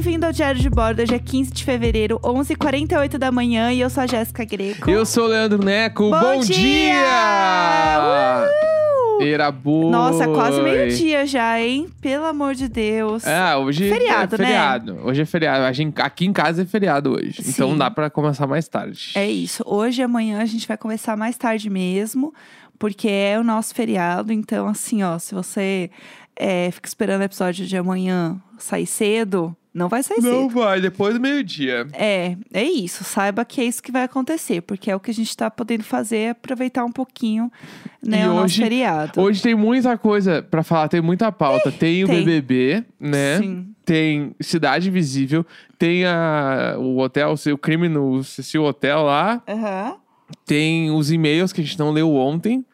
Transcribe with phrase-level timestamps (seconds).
[0.00, 1.02] bem-vindo ao Diário de Bordo.
[1.02, 4.88] Hoje é 15 de fevereiro, 11h48 da manhã e eu sou a Jéssica Greco.
[4.88, 6.08] Eu sou o Leandro Neco.
[6.10, 6.54] Bom Bom, dia!
[6.92, 8.48] dia!
[9.20, 9.90] Era boa.
[9.90, 11.88] Nossa, quase meio-dia já, hein?
[12.00, 13.26] Pelo amor de Deus.
[13.26, 14.44] É, hoje Feriado, é né?
[14.46, 15.00] feriado.
[15.02, 15.64] Hoje é feriado.
[15.64, 17.42] A gente- aqui em casa é feriado hoje.
[17.42, 17.50] Sim.
[17.50, 19.10] Então dá pra começar mais tarde.
[19.16, 19.64] É isso.
[19.66, 22.32] Hoje e amanhã a gente vai começar mais tarde mesmo,
[22.78, 24.32] porque é o nosso feriado.
[24.32, 25.90] Então, assim, ó, se você
[26.36, 30.60] é, fica esperando o episódio de amanhã sair cedo, não vai sair Não cedo.
[30.60, 31.86] vai, depois do meio-dia.
[31.92, 33.04] É, é isso.
[33.04, 35.84] Saiba que é isso que vai acontecer, porque é o que a gente tá podendo
[35.84, 37.50] fazer, é aproveitar um pouquinho,
[38.02, 39.20] né, E o nosso hoje- feriado.
[39.20, 41.70] Hoje tem muita coisa pra falar, tem muita pauta.
[41.72, 42.24] Tem o tem.
[42.24, 43.38] BBB, né?
[43.38, 43.68] Sim.
[43.84, 45.46] Tem Cidade Invisível,
[45.78, 49.42] tem a, o hotel, o crime no Cecil Hotel lá.
[49.48, 49.96] Aham.
[50.44, 52.64] Tem os e-mails que a gente não leu ontem.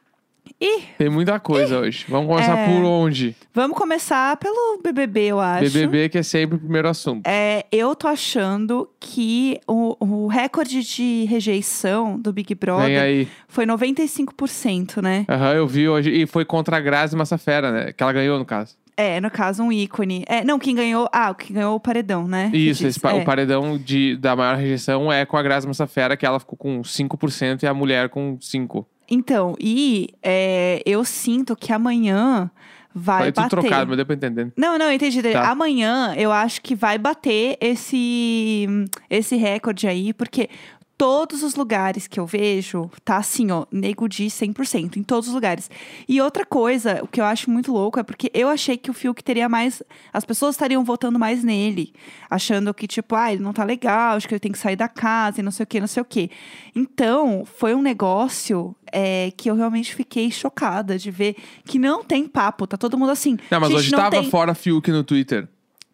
[0.60, 2.04] Ih, Tem muita coisa hoje.
[2.08, 2.66] Vamos começar É.
[2.66, 3.36] por onde?
[3.52, 5.64] vamos começar pelo BBB, eu acho.
[5.72, 7.26] BBB, que é sempre o primeiro assunto.
[7.26, 13.28] É, eu tô achando que o, o recorde de rejeição do Big Vem Brother aí.
[13.48, 15.26] foi 95%, né?
[15.28, 16.10] Aham, eu vi hoje.
[16.10, 17.92] E foi contra a Grazi Massafera, né?
[17.92, 18.76] Que ela ganhou, no caso.
[18.96, 20.24] É, no caso, um ícone.
[20.28, 21.08] É, não, quem ganhou.
[21.12, 22.48] Ah, quem ganhou o paredão, né?
[22.52, 23.20] que Isso, esse pa- É.
[23.20, 26.80] o paredão de, da maior rejeição é com a Grazi Massafera, que ela ficou com
[26.82, 28.86] 5% e a mulher com 5%.
[29.10, 32.50] Então, e é, eu sinto que amanhã
[32.94, 33.50] vai Falei bater.
[33.50, 34.52] trocado, mas deu pra entender.
[34.56, 35.20] Não, não, entendi.
[35.20, 35.50] Tá.
[35.50, 38.66] Amanhã eu acho que vai bater esse,
[39.10, 40.48] esse recorde aí, porque
[40.96, 45.34] todos os lugares que eu vejo, tá assim, ó, nego de 100%, em todos os
[45.34, 45.70] lugares.
[46.08, 48.94] E outra coisa, o que eu acho muito louco é porque eu achei que o
[48.94, 49.82] Fiuk teria mais.
[50.12, 51.92] As pessoas estariam votando mais nele,
[52.30, 54.88] achando que, tipo, ah, ele não tá legal, acho que ele tem que sair da
[54.88, 56.30] casa e não sei o que, não sei o que.
[56.74, 58.74] Então, foi um negócio.
[58.96, 61.34] é, que eu realmente fiquei chocada de ver
[61.64, 63.36] que não tem papo, tá todo mundo assim.
[63.50, 64.30] Não, mas "Gente, hoje não tava tem...
[64.30, 65.48] fora Fiuk no Twitter.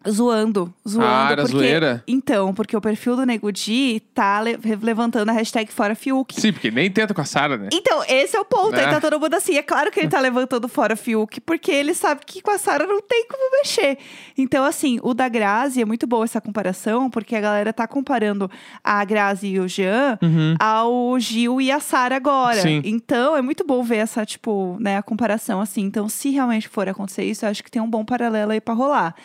[0.09, 1.07] Zoando, zoando.
[1.07, 1.57] Ah, era porque...
[1.57, 2.03] zoeira?
[2.07, 6.39] Então, porque o perfil do Nego Di tá le- levantando a hashtag Fora Fiuk.
[6.39, 7.69] Sim, porque nem tenta com a Sara, né?
[7.71, 8.75] Então, esse é o ponto.
[8.75, 8.89] Aí É.
[8.89, 9.55] tá todo mundo assim.
[9.55, 12.87] É claro que ele tá levantando fora Fiuk, porque ele sabe que com a Sara
[12.87, 13.97] não tem como mexer.
[14.37, 18.49] Então, assim, o da Grazi é muito boa essa comparação, porque a galera tá comparando
[18.83, 20.55] a Grazi e o Jean Uhum.
[20.59, 22.61] ao Gil e a Sara agora.
[22.61, 22.81] Sim.
[22.83, 25.81] Então, é muito bom ver essa, tipo, né, a comparação assim.
[25.81, 28.73] Então, se realmente for acontecer isso, eu acho que tem um bom paralelo aí pra
[28.73, 29.15] rolar.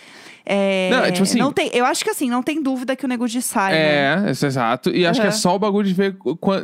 [0.48, 3.04] É, Não, é tipo assim- não tem, eu acho que assim, não tem dúvida que
[3.04, 4.28] o Nego de sai, né?
[4.28, 4.90] É, isso é exato.
[4.90, 6.16] E acho que é só o bagulho de ver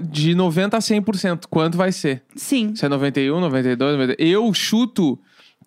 [0.08, 1.46] de 90% a 100%.
[1.50, 2.22] Quanto vai ser?
[2.36, 2.76] Sim.
[2.76, 4.22] Se é 91, 92, 90.
[4.22, 5.18] Eu chuto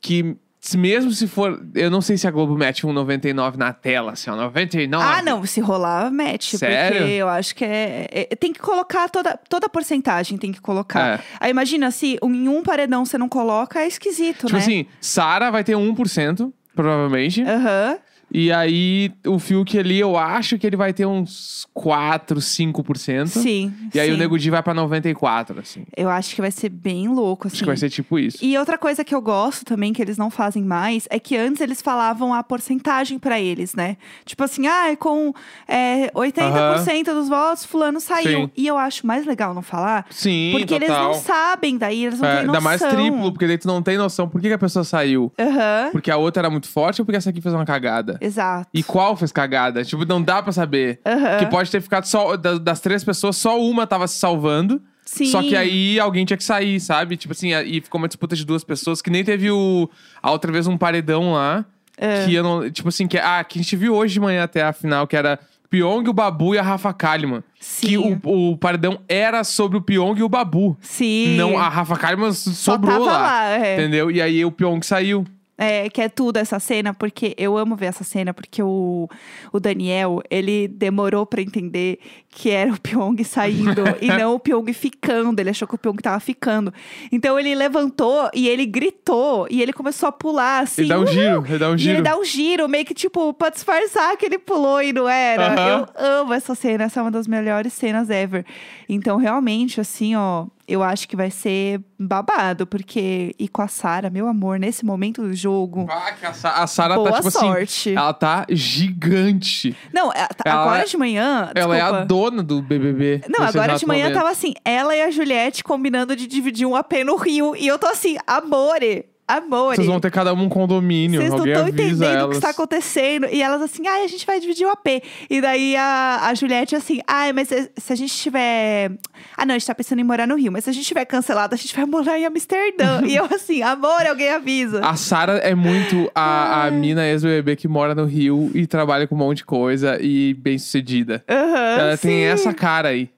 [0.01, 0.35] que,
[0.77, 1.61] mesmo se for.
[1.75, 4.35] Eu não sei se a Globo mete um 99 na tela, assim, ó.
[4.37, 5.03] 99.
[5.05, 6.57] Ah, não, se rolar, mete.
[6.57, 6.99] Sério?
[6.99, 10.61] Porque eu acho que é, é- Tem que colocar toda, toda a porcentagem, tem que
[10.61, 11.19] colocar.
[11.19, 11.19] É.
[11.39, 14.59] Aí imagina, se em um paredão você não coloca, é esquisito, Tipo né?
[14.59, 17.41] assim, Sara vai ter 1%, provavelmente.
[17.43, 17.97] Aham.
[18.31, 23.27] E aí, o Fiuk ali, eu acho que ele vai ter uns 4, 5%.
[23.27, 23.73] Sim.
[23.93, 24.15] E aí sim.
[24.15, 25.85] o Nego Di vai pra 94, assim.
[25.95, 27.55] Eu acho que vai ser bem louco, assim.
[27.55, 28.37] Acho que vai ser tipo isso.
[28.43, 31.61] E outra coisa que eu gosto também, que eles não fazem mais, é que antes
[31.61, 33.95] eles falavam a porcentagem pra eles, né?
[34.25, 35.33] Tipo assim, ah, com
[35.67, 38.41] é, 80% dos votos, fulano saiu.
[38.45, 38.51] Sim.
[38.57, 41.03] E eu acho mais legal não falar, Sim, porque eles total.
[41.13, 42.55] não sabem, daí eles não É, têm noção.
[42.55, 44.27] ainda mais triplo, porque daí tu não tem noção.
[44.27, 45.31] Por que, que a pessoa saiu?
[45.39, 48.14] Aham, Porque a outra era muito forte ou porque essa aqui fez uma cagada?
[48.21, 48.67] Exato.
[48.73, 49.83] E qual fez cagada?
[49.83, 50.99] Tipo, não dá pra saber.
[51.05, 51.37] Aham.
[51.39, 52.35] Que pode ter ficado só.
[52.37, 54.81] da- Das três pessoas, só uma tava se salvando.
[55.05, 55.25] Sim.
[55.25, 57.15] Só que aí alguém tinha que sair, sabe?
[57.15, 59.89] Tipo assim, e ficou uma disputa de duas pessoas que nem teve o.
[60.21, 61.63] A outra vez um paredão lá.
[61.97, 62.25] É.
[62.25, 62.69] Que eu não.
[62.71, 65.15] Tipo assim, que, ah, que a gente viu hoje de manhã até a final, que
[65.15, 65.39] era
[65.69, 67.43] Pyong, o Babu e a Rafa Kalimann.
[67.59, 67.87] Sim.
[67.87, 70.75] Que o, o paredão era sobre o Pyong e o Babu.
[70.81, 71.35] Sim.
[71.37, 73.17] Não, a Rafa Kalimann sobrou lá.
[73.17, 73.75] lá, é.
[73.75, 74.09] Entendeu?
[74.09, 75.23] E aí o Pyong saiu.
[75.57, 79.07] É, que é tudo essa cena, porque eu amo ver essa cena, porque o,
[79.53, 81.97] o Daniel, ele demorou pra entender
[82.29, 85.39] que era o Pyong saindo e não o Pyong ficando.
[85.39, 86.73] Ele achou que o Pyong tava ficando.
[87.09, 90.81] Então ele levantou e ele gritou e ele começou a pular assim.
[90.81, 91.95] Ele dá um giro, ele dá um E giro.
[91.95, 95.55] ele dá um giro, meio que tipo, pra disfarçar que ele pulou e não era.
[95.69, 95.87] Eu
[96.21, 98.45] amo essa cena, essa é uma das melhores cenas ever.
[98.89, 103.33] Então, realmente, assim, ó, eu acho que vai ser babado, porque.
[103.39, 105.87] E com a Sara, meu amor, nesse momento do jogo.
[105.89, 107.89] Ah, que a a Sara tá, tipo sorte.
[107.89, 107.97] assim.
[107.97, 109.75] Ela tá gigante.
[109.93, 111.51] Não, é- tá- Ela- agora de manhã.
[111.55, 113.21] Ela é a dona do BBB.
[113.29, 117.03] Não, agora de manhã tava assim, ela e a Juliette combinando de dividir um AP
[117.03, 117.55] no Rio.
[117.55, 121.19] E eu tô assim, amore, Amor, Vocês vão ter cada um um condomínio.
[121.19, 122.29] Vocês não estão entendendo o elas.
[122.29, 123.27] que está acontecendo.
[123.31, 125.03] E elas assim, ai, a gente vai dividir o AP.
[125.29, 128.91] E daí a, a Juliette assim, ai, mas se, se a gente tiver.
[129.35, 131.05] Ah, não, a gente tá pensando em morar no Rio, mas se a gente tiver
[131.05, 133.01] cancelado, a gente vai morar em Amsterdã.
[133.07, 134.85] e eu assim, amor, alguém avisa.
[134.85, 139.15] A Sara é muito a, a mina ex-BBB que mora no Rio e trabalha com
[139.15, 141.23] um monte de coisa e bem sucedida.
[141.27, 142.23] Aham, Ela tem sim.
[142.25, 143.09] essa cara aí.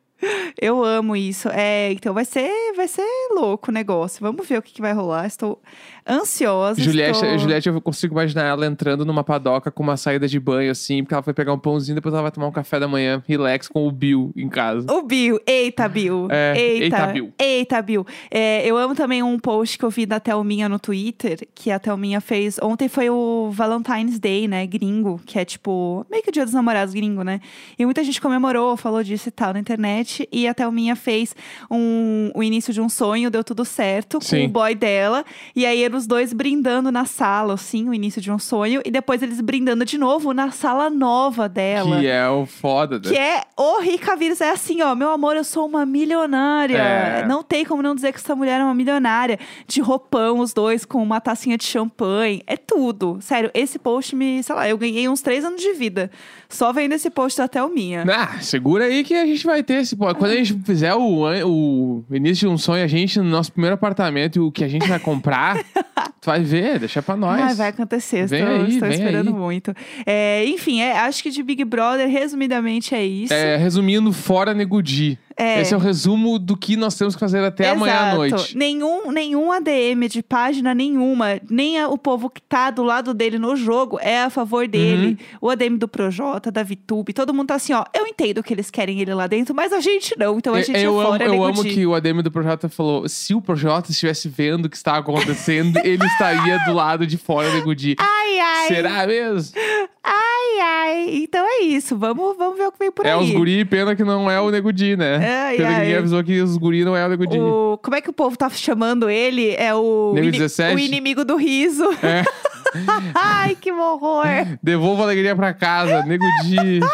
[0.59, 1.49] Eu amo isso.
[1.49, 3.05] É, então vai ser, vai ser
[3.35, 4.19] louco o negócio.
[4.21, 5.27] Vamos ver o que, que vai rolar.
[5.27, 5.61] Estou
[6.07, 6.81] ansiosa.
[6.81, 7.37] Juliette, estou...
[7.37, 11.13] Juliette, eu consigo imaginar ela entrando numa padoca com uma saída de banho, assim, porque
[11.13, 13.87] ela foi pegar um pãozinho, depois ela vai tomar um café da manhã, relax, com
[13.87, 14.91] o Bill em casa.
[14.91, 16.27] O Bill, eita, Bill.
[16.29, 17.33] É, eita, eita, Bill.
[17.37, 18.07] Eita, Bill.
[18.31, 21.79] É, eu amo também um post que eu vi da Thelminha no Twitter, que a
[21.79, 22.57] Thelminha fez.
[22.61, 24.65] Ontem foi o Valentine's Day, né?
[24.65, 27.41] Gringo, que é tipo, meio que o dia dos namorados gringo, né?
[27.77, 30.27] E muita gente comemorou, falou disso e tal na internet.
[30.31, 31.35] E a Thelminha fez
[31.69, 34.45] um, o início de um sonho, deu tudo certo com Sim.
[34.45, 35.25] o boy dela.
[35.55, 38.81] E aí eram os dois brindando na sala, assim, o início de um sonho.
[38.85, 41.99] E depois eles brindando de novo na sala nova dela.
[41.99, 42.95] Que é o foda.
[42.99, 43.01] né?
[43.09, 46.77] Que é o Rica Vírus, é assim, ó, meu amor, eu sou uma milionária.
[46.77, 47.25] É.
[47.27, 49.39] Não tem como não dizer que essa mulher é uma milionária.
[49.67, 52.41] De roupão, os dois, com uma tacinha de champanhe.
[52.47, 53.17] É tudo.
[53.21, 56.09] Sério, esse post me, sei lá, eu ganhei uns três anos de vida.
[56.49, 58.05] Só vendo esse post da Thelminha.
[58.09, 59.95] Ah, segura aí que a gente vai ter esse.
[59.95, 63.51] pô, Quando a gente fizer o, o início de um sonho, a gente, no nosso
[63.51, 65.57] primeiro apartamento, o que a gente vai comprar,
[66.21, 67.41] tu vai ver, deixa pra nós.
[67.41, 69.33] Ai, vai acontecer, Vem estou, aí, estou vem esperando aí.
[69.33, 69.73] muito.
[70.05, 73.33] É, enfim, é, acho que de Big Brother, resumidamente, é isso.
[73.33, 75.19] É, resumindo, fora Negudi.
[75.37, 75.61] É.
[75.61, 78.15] Esse é o resumo do que nós temos que fazer até amanhã à Exato.
[78.17, 78.57] noite.
[78.57, 83.55] Nenhum, nenhum ADM de página nenhuma, nem o povo que tá do lado dele no
[83.55, 85.09] jogo é a favor dele.
[85.09, 85.17] Uhum.
[85.41, 87.85] O ADM do Projota, da VTube, todo mundo tá assim, ó.
[87.93, 90.39] Eu entendo que eles querem ele lá dentro, mas a gente não.
[90.39, 92.31] Então a gente eu é amo, fora, eu nego amo de- que o ADM do
[92.31, 97.05] Projota falou: se o Projota estivesse vendo o que está acontecendo, ele estaria do lado
[97.05, 97.67] de fora do.
[97.99, 98.67] Ai, ai.
[98.69, 99.53] Será mesmo?
[100.03, 100.13] Ai,
[100.61, 101.09] ai.
[101.23, 101.97] Então é isso.
[101.97, 103.19] Vamos, vamos ver o que vem por É aí.
[103.23, 105.15] os guri, pena que não é o Negudi, né?
[105.47, 105.79] Ai, pena que ai.
[105.81, 107.39] ninguém avisou que os guri não é o Negudi.
[107.39, 109.55] O- como é que o povo tá chamando ele?
[109.55, 110.75] É o, Nego ini- 17?
[110.75, 111.85] o inimigo do riso.
[112.03, 112.23] É.
[113.15, 114.25] Ai, que horror.
[114.61, 116.79] Devolva a alegria pra casa, Negudi.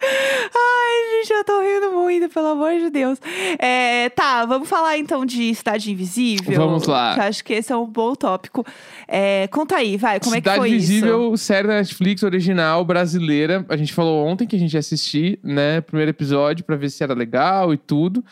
[0.00, 3.18] Ai, gente, eu tô rindo muito, pelo amor de Deus.
[3.58, 6.56] É, tá, vamos falar então de Cidade Invisível.
[6.56, 7.14] Vamos lá.
[7.14, 8.64] Que acho que esse é um bom tópico.
[9.06, 13.64] É, conta aí, vai, como Cidade é que foi Invisível, série da Netflix original brasileira.
[13.68, 15.80] A gente falou ontem que a gente ia assistir, né?
[15.80, 18.24] Primeiro episódio pra ver se era legal e tudo.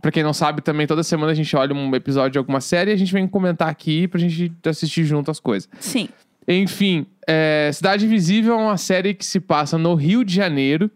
[0.00, 2.90] Pra quem não sabe, também toda semana a gente olha um episódio de alguma série
[2.90, 5.68] e a gente vem comentar aqui pra gente assistir junto as coisas.
[5.80, 5.90] isso?
[5.90, 6.08] Sim.
[6.48, 10.88] Enfim, é, Cidade Invisível é uma série que se passa no Rio de Janeiro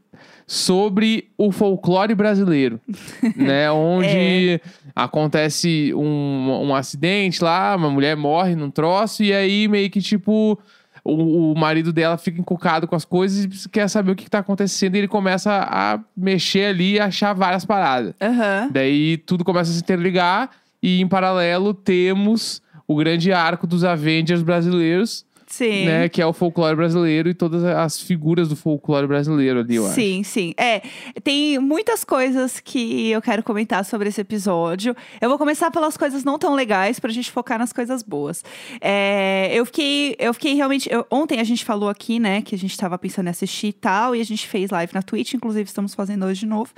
[0.51, 2.81] sobre o folclore brasileiro,
[3.37, 3.71] né?
[3.71, 4.61] Onde
[4.97, 10.59] acontece um, um acidente lá, uma mulher morre num troço e aí meio que tipo
[11.05, 14.31] o, o marido dela fica encucado com as coisas e quer saber o que, que
[14.31, 18.13] tá acontecendo e ele começa a mexer ali e achar várias paradas.
[18.21, 18.71] Aham.
[18.73, 20.51] Daí tudo começa a se interligar
[20.83, 25.25] e em paralelo temos o grande arco dos Avengers brasileiros,
[25.65, 25.85] Sim.
[25.87, 26.09] né?
[26.09, 29.95] Que é o folclore brasileiro e todas as figuras do folclore brasileiro ali, eu acho.
[29.95, 30.55] Sim, sim.
[30.57, 30.81] É,
[31.23, 34.97] tem muitas coisas que eu quero comentar sobre esse episódio.
[35.21, 38.43] Eu vou começar pelas coisas não tão legais pra gente focar nas coisas boas.
[38.81, 40.91] É, eu fiquei, eu fiquei realmente.
[40.91, 43.73] eu- ontem a gente falou aqui, né, que a gente tava pensando em assistir e
[43.73, 46.71] tal, e a gente fez live na Twitch, inclusive estamos fazendo hoje de novo.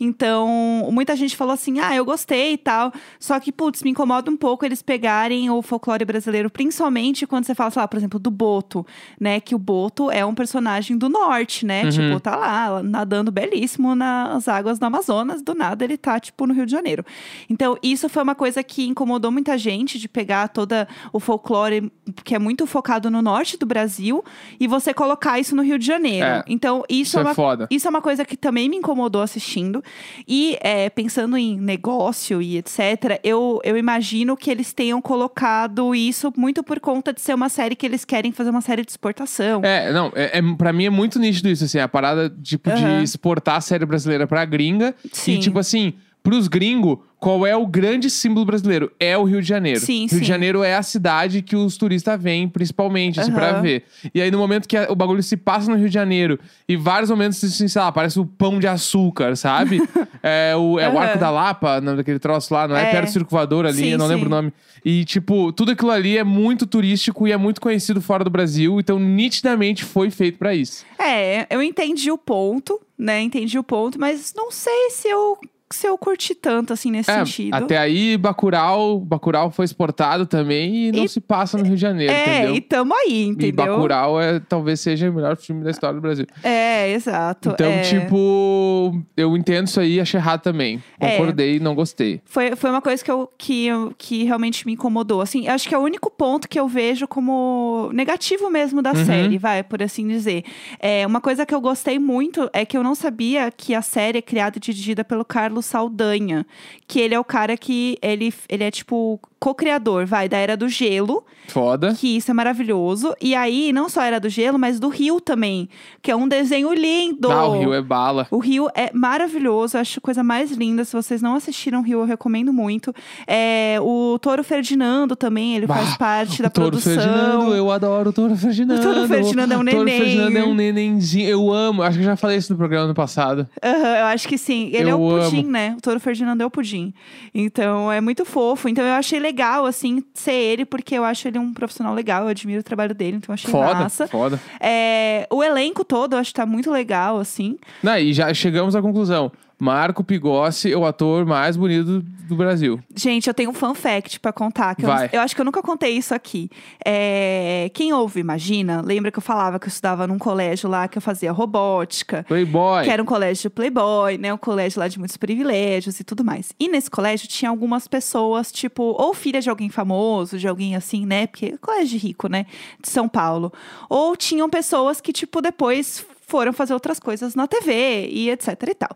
[0.00, 2.92] Então, muita gente falou assim: ah, eu gostei e tal.
[3.18, 7.54] Só que, putz, me incomoda um pouco eles pegarem o folclore brasileiro, principalmente quando você
[7.54, 8.86] fala, sei lá, por exemplo, do Boto,
[9.20, 9.40] né?
[9.40, 11.84] Que o Boto é um personagem do norte, né?
[11.84, 11.90] Uhum.
[11.90, 16.54] Tipo, tá lá, nadando belíssimo nas águas do Amazonas, do nada ele tá, tipo, no
[16.54, 17.04] Rio de Janeiro.
[17.50, 21.92] Então, isso foi uma coisa que incomodou muita gente, de pegar toda o folclore,
[22.24, 24.24] que é muito focado no norte do Brasil,
[24.58, 26.26] e você colocar isso no Rio de Janeiro.
[26.26, 26.44] É.
[26.46, 27.66] Então, isso, Isso é é uma foda.
[27.70, 29.82] isso é uma coisa que também me incomodou assistindo.
[30.26, 36.32] E é, pensando em negócio e etc., eu, eu imagino que eles tenham colocado isso
[36.36, 39.62] muito por conta de ser uma série que eles querem fazer uma série de exportação.
[39.64, 42.98] É, não, é, é, pra mim é muito nítido isso, assim, a parada, tipo, Aham.
[42.98, 44.94] de exportar a série brasileira pra gringa.
[45.12, 45.34] Sim.
[45.34, 48.90] E, tipo assim, pros gringos, qual é o grande símbolo brasileiro?
[48.98, 49.78] É o Rio de Janeiro.
[49.78, 50.18] Sim, Rio sim.
[50.18, 53.62] de Janeiro é a cidade que os turistas vêm, principalmente, assim, pra Aham.
[53.62, 53.84] ver.
[54.12, 56.36] E aí, no momento que a- o bagulho se passa no Rio de Janeiro,
[56.68, 59.80] e vários momentos, assim, sei lá, parece o pão de açúcar, sabe?
[60.20, 60.98] é o, é o Aham.
[61.00, 62.90] Arco da Lapa, não, daquele troço lá, não é, É.
[62.90, 64.52] perto do Circo Voador ali, Sim, eu não lembro o nome.
[64.84, 68.80] E, tipo, tudo aquilo ali é muito turístico e é muito conhecido fora do Brasil,
[68.80, 70.84] então nitidamente foi feito pra isso.
[70.98, 73.20] É, eu entendi o ponto, né?
[73.20, 75.38] Entendi o ponto, mas não sei se eu
[75.74, 77.54] se eu curti tanto, assim, nesse É, sentido.
[77.54, 81.80] até aí, Bacurau, Bacurau foi exportado também e não E- se passa no Rio de
[81.80, 82.54] Janeiro, é, entendeu?
[82.56, 83.52] e tamo aí, E entendeu?
[83.66, 86.26] Bacurau é, talvez seja o melhor filme da história do Brasil.
[86.42, 87.50] É, exato.
[87.50, 87.80] Então, é.
[87.82, 90.82] tipo, eu entendo isso aí, achei errado também.
[91.00, 91.12] É.
[91.12, 92.20] Concordei, não gostei.
[92.24, 95.20] Foi, foi uma coisa que, eu, que, eu- que realmente me incomodou.
[95.20, 99.04] Assim, acho que é o único ponto que eu vejo como negativo mesmo da Uhum.
[99.06, 100.44] série, vai, por assim dizer.
[100.78, 104.18] É, uma coisa que eu gostei muito é que eu não sabia que a série
[104.18, 106.46] é criada e dirigida pelo Carlos Saldanha.
[106.86, 107.98] Que ele é o cara que.
[108.02, 111.24] Ele, ele é tipo co-criador, vai, da Era do Gelo.
[111.48, 111.94] Foda.
[111.98, 113.12] Que isso é maravilhoso.
[113.20, 115.68] E aí, não só Era do Gelo, mas do Rio também.
[116.00, 117.30] Que é um desenho lindo.
[117.30, 118.28] Ah, o Rio é bala.
[118.30, 120.84] O Rio é maravilhoso, acho a coisa mais linda.
[120.84, 122.94] Se vocês não assistiram o Rio, eu recomendo muito.
[123.26, 126.92] É, o Toro Ferdinando também, ele Bah, faz parte da Toro produção.
[126.94, 128.80] Ferdinando, eu adoro o Toro Ferdinando.
[128.80, 130.00] O Toro Ferdinando é um O Toro neném.
[130.00, 131.28] Ferdinando é um nenenzinho.
[131.28, 131.82] Eu amo.
[131.82, 133.48] Acho que eu já falei isso no programa no passado.
[133.62, 134.70] Aham, eu acho que sim.
[134.72, 135.50] Ele é Eu o pudim, amo.
[135.50, 135.74] né?
[135.76, 136.94] O Toro Ferdinando é o pudim.
[137.34, 138.68] Então é muito fofo.
[138.68, 139.31] Então eu achei legal,
[139.66, 142.22] assim, ser ele, porque eu acho ele um profissional legal.
[142.24, 144.06] Eu admiro o trabalho dele, então achei Foda, massa.
[144.06, 144.40] foda.
[144.60, 147.56] É, o elenco todo, eu acho que tá muito legal, assim.
[147.82, 149.32] Não, e já chegamos à conclusão.
[149.62, 152.80] Marco Pigossi é o ator mais bonito do Brasil.
[152.96, 154.74] Gente, eu tenho um fun fact pra contar.
[154.74, 156.50] Que eu, eu acho que eu nunca contei isso aqui.
[156.84, 160.98] É, quem ouve, imagina, lembra que eu falava que eu estudava num colégio lá que
[160.98, 162.24] eu fazia robótica.
[162.26, 162.82] Playboy.
[162.82, 164.34] Que era um colégio de playboy, né?
[164.34, 166.50] Um colégio lá de muitos privilégios e tudo mais.
[166.58, 171.06] E nesse colégio tinha algumas pessoas, tipo, ou filha de alguém famoso, de alguém assim,
[171.06, 171.28] né?
[171.28, 172.46] Porque é colégio rico, né?
[172.80, 173.52] De São Paulo.
[173.88, 178.74] Ou tinham pessoas que, tipo, depois foram fazer outras coisas na TV e etc e
[178.74, 178.88] tal.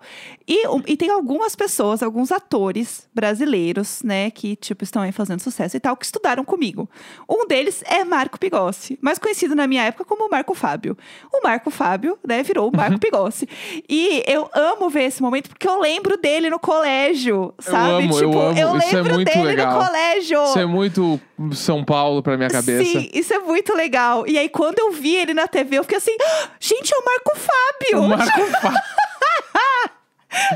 [0.49, 5.41] E, um- e tem algumas pessoas, alguns atores brasileiros, né, que, tipo, estão aí fazendo
[5.41, 6.89] sucesso e tal, que estudaram comigo.
[7.29, 10.97] Um deles é Marco Pigossi, mais conhecido na minha época como Marco Fábio.
[11.31, 13.47] O Marco Fábio, né, virou o Marco Pigossi.
[13.87, 18.05] E eu amo ver esse momento porque eu lembro dele no colégio, sabe?
[18.05, 18.79] amo, eu tipo, amo.
[18.79, 19.73] Isso é lembro muito dele legal.
[19.79, 20.43] no colégio.
[20.45, 21.21] Isso é muito
[21.53, 22.83] São Paulo pra minha cabeça.
[22.85, 24.27] Sim, isso é muito legal.
[24.27, 27.05] E aí, quando eu vi ele na TV, eu fiquei assim: "Ah, gente, é o
[27.05, 28.03] Marco Fábio!
[28.03, 28.81] O Marco Fábio.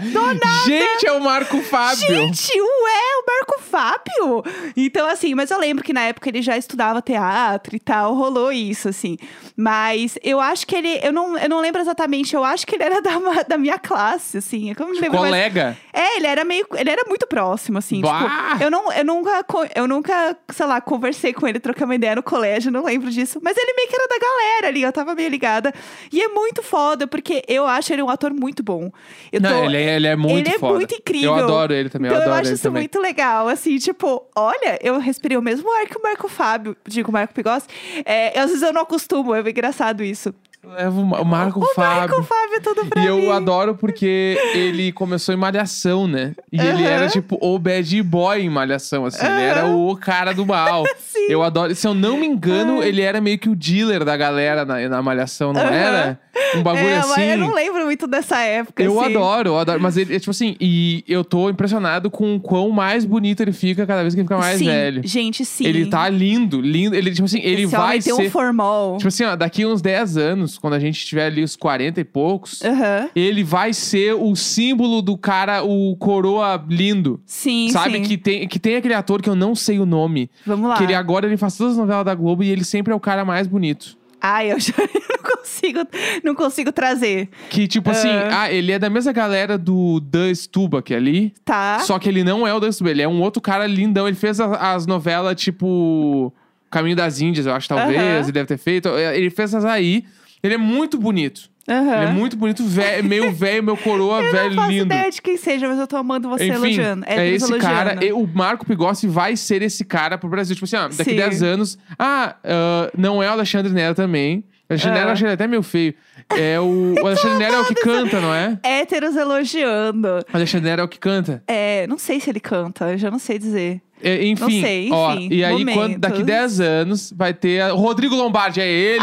[0.03, 0.65] Do nada!
[0.67, 1.99] Gente, é o Marco Fábio.
[2.07, 4.43] Gente, ué, o Marco Fábio!
[4.77, 8.53] Então, assim, mas eu lembro que na época ele já estudava teatro e tal, rolou
[8.53, 9.17] isso, assim.
[9.57, 12.85] Mas eu acho que ele, eu não, eu não lembro exatamente, eu acho que ele
[12.85, 13.13] era da,
[13.49, 14.71] da minha classe, assim.
[14.71, 15.11] Eu não lembro.
[15.19, 15.77] Colega.
[15.93, 16.67] É, ele era meio.
[16.75, 18.01] Ele era muito próximo, assim.
[18.01, 18.51] Bah!
[18.53, 19.45] Tipo, eu, não, eu nunca,
[19.75, 23.39] eu nunca, sei lá, conversei com ele, troquei uma ideia no colégio, não lembro disso.
[23.43, 25.73] Mas ele meio que era da galera ali, eu tava meio ligada.
[26.13, 28.91] E é muito foda, porque eu acho ele um ator muito bom.
[29.33, 30.75] Eu Não, tô- ele, é, ele é muito ele é foda.
[30.75, 31.37] muito incrível.
[31.37, 32.83] Eu adoro ele também, então eu eu, adoro acho ele isso também.
[32.83, 37.11] muito legal, assim, tipo, olha, eu respirei o mesmo ar que o Marco Fábio, digo,
[37.11, 37.67] Marco Pigossi.
[38.05, 40.35] É, às vezes eu não acostumo, é engraçado isso.
[40.63, 42.01] Leva o Ma- o Marco o Fábio.
[42.17, 43.25] Marco Fábio é tudo pra E mim.
[43.25, 46.35] eu adoro porque ele começou em Malhação, né?
[46.53, 46.91] E ele Aham.
[46.93, 49.25] era tipo o bad boy em Malhação, assim.
[49.25, 50.85] Ele era o cara do mal.
[51.01, 51.27] Sim.
[51.31, 51.75] Eu adoro.
[51.75, 55.03] Se eu não me engano, ele era meio que o dealer da galera na, na
[55.03, 56.19] Malhação, não era?
[56.55, 57.09] Um bagulho é, assim.
[57.17, 59.15] mas eu não lembro muito dessa época, Eu assim.
[59.15, 59.81] adoro, eu adoro.
[59.81, 63.53] Mas ele, é tipo assim, e eu tô impressionado com o quão mais bonito ele
[63.53, 65.01] fica cada vez que ele fica mais sim, velho.
[65.05, 65.65] gente, sim.
[65.67, 66.95] Ele tá lindo, lindo.
[66.95, 68.27] Ele, tipo assim, ele Esse vai tem ser.
[68.27, 68.97] um formol.
[68.97, 72.05] Tipo assim, ó, daqui uns 10 anos, quando a gente tiver ali os 40 e
[72.05, 73.09] poucos, Aham.
[73.15, 77.21] ele vai ser o símbolo do cara, o coroa lindo.
[77.27, 77.95] Sim, Sabe?
[77.99, 78.03] sim.
[78.03, 80.31] Que tem, que tem aquele ator que eu não sei o nome.
[80.47, 80.77] Vamos lá.
[80.77, 83.01] Que ele agora ele faz todas as novelas da Globo e ele sempre é o
[83.01, 83.99] cara mais bonito.
[84.23, 85.79] Ai, eu já não consigo,
[86.23, 87.31] não consigo trazer.
[87.49, 91.33] Que, tipo assim, ah, ele é da mesma galera do Dan Stubach ali.
[91.43, 91.79] Tá?
[91.81, 94.07] Só que ele não é o Dan Stubach, ele é um outro cara lindão.
[94.07, 96.33] Ele fez a- as novelas, tipo...
[96.71, 97.99] Caminho das Índias, eu acho, talvez.
[98.01, 98.19] Aham.
[98.21, 98.89] Ele deve ter feito.
[98.91, 100.05] Ele fez essas aí.
[100.43, 101.49] Ele é muito bonito.
[101.69, 101.95] Aham.
[102.03, 104.87] Ele é muito bonito, velho, meio velho, meu coroa, Eu velho não faço lindo.
[104.87, 107.05] ideia de quem seja, mas eu tô amando você Enfim, elogiando.
[107.07, 107.93] é Héteros esse cara.
[107.93, 108.05] elogiando.
[108.07, 110.55] e O Marco Pigossi vai ser esse cara pro Brasil.
[110.57, 111.17] Tipo assim, ó, daqui Sim.
[111.17, 111.79] 10 anos.
[111.99, 114.43] Ah, ah, não é o Alexandre Nero também.
[114.69, 115.01] O Alexandre Ah.
[115.01, 115.95] Nero achei ele até meio feio.
[116.37, 118.59] É o, o Alexandre Nero é o que canta, não é?
[118.65, 120.09] Héteros elogiando.
[120.33, 121.43] O Alexandre Nero é o que canta.
[121.47, 123.81] É, não sei se ele canta, eu já não sei dizer.
[124.03, 126.57] É, enfim, Não sei, ó, enfim, e aí quando, daqui momentos.
[126.57, 128.99] 10 anos vai ter a- o Rodrigo Lombardi, é ele.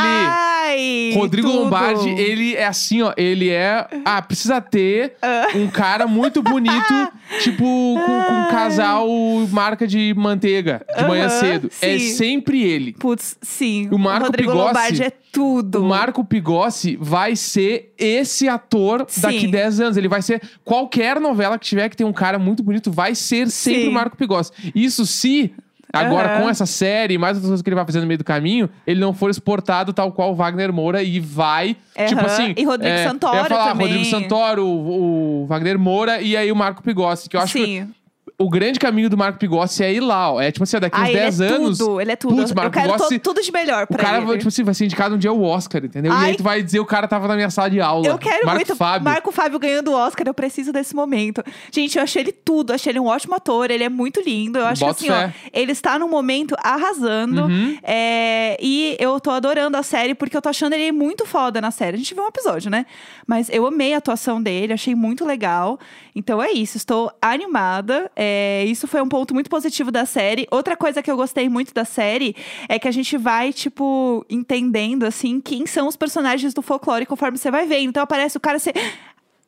[0.68, 1.12] Ai!
[1.14, 1.64] Rodrigo tudo.
[1.64, 3.88] Lombardi, ele é assim, ó, ele é.
[4.06, 5.16] Ah, precisa ter
[5.56, 6.94] um cara muito bonito,
[7.42, 9.08] tipo, com, com um casal
[9.52, 11.70] marca de manteiga de manhã cedo.
[11.82, 12.10] É sim.
[12.14, 12.94] sempre ele.
[12.94, 13.88] Putz, sim.
[13.92, 15.82] O Marco Rodrigo Pigossi- Lombardi é tudo.
[15.82, 19.52] O Marco Pigossi vai ser esse ator daqui Sim.
[19.52, 19.98] 10 anos.
[19.98, 20.42] Ele vai ser.
[20.64, 23.90] Qualquer novela que tiver que tem um cara muito bonito, vai ser sempre Sim.
[23.90, 24.52] o Marco Pigossi.
[24.74, 25.54] Isso se
[25.92, 26.42] agora Aham.
[26.42, 28.70] com essa série e mais outras coisas que ele vai fazendo no meio do caminho,
[28.86, 31.76] ele não for exportado tal qual Wagner Moura e vai,
[32.08, 32.26] tipo Aham.
[32.26, 32.54] assim...
[32.58, 33.88] E Rodrigo é, Santoro Eu ia falar também.
[33.88, 37.66] Rodrigo Santoro, o, o Wagner Moura e aí o Marco Pigossi, que eu acho que
[37.66, 37.94] Sim.
[38.40, 40.40] O grande caminho do Marco Pigossi é ir lá, ó.
[40.40, 41.78] É tipo assim, ó, daqui uns Ah, ele 10 é anos...
[41.80, 42.36] tudo, ele é tudo.
[42.36, 44.38] Putz, eu Marco quero to- Pigossi- tudo de melhor O pra cara, ele.
[44.38, 46.12] tipo assim, vai ser indicado um dia ao Oscar, entendeu?
[46.12, 46.30] E Ai.
[46.32, 48.06] aí tu vai dizer o cara tava na minha sala de aula.
[48.06, 49.04] Eu quero Marco muito Fábio.
[49.06, 51.44] Marco Fábio ganhando o Oscar, eu preciso desse momento.
[51.72, 54.60] Gente, eu achei ele tudo, achei ele um ótimo ator, ele é muito lindo.
[54.60, 55.34] Eu acho Boto que assim, ó, fé.
[55.52, 57.46] ele está num momento arrasando.
[57.46, 57.78] Uhum.
[57.82, 61.72] É, e eu tô adorando a série, porque eu tô achando ele muito foda na
[61.72, 61.96] série.
[61.96, 62.86] A gente viu um episódio, né?
[63.26, 65.80] Mas eu amei a atuação dele, achei muito legal.
[66.16, 68.12] Então é isso, estou animada.
[68.16, 68.27] É,
[68.68, 70.48] isso foi um ponto muito positivo da série.
[70.52, 72.36] Outra coisa que eu gostei muito da série
[72.68, 77.38] é que a gente vai, tipo, entendendo, assim, quem são os personagens do folclore conforme
[77.38, 77.90] você vai vendo.
[77.90, 78.74] Então aparece o cara, você.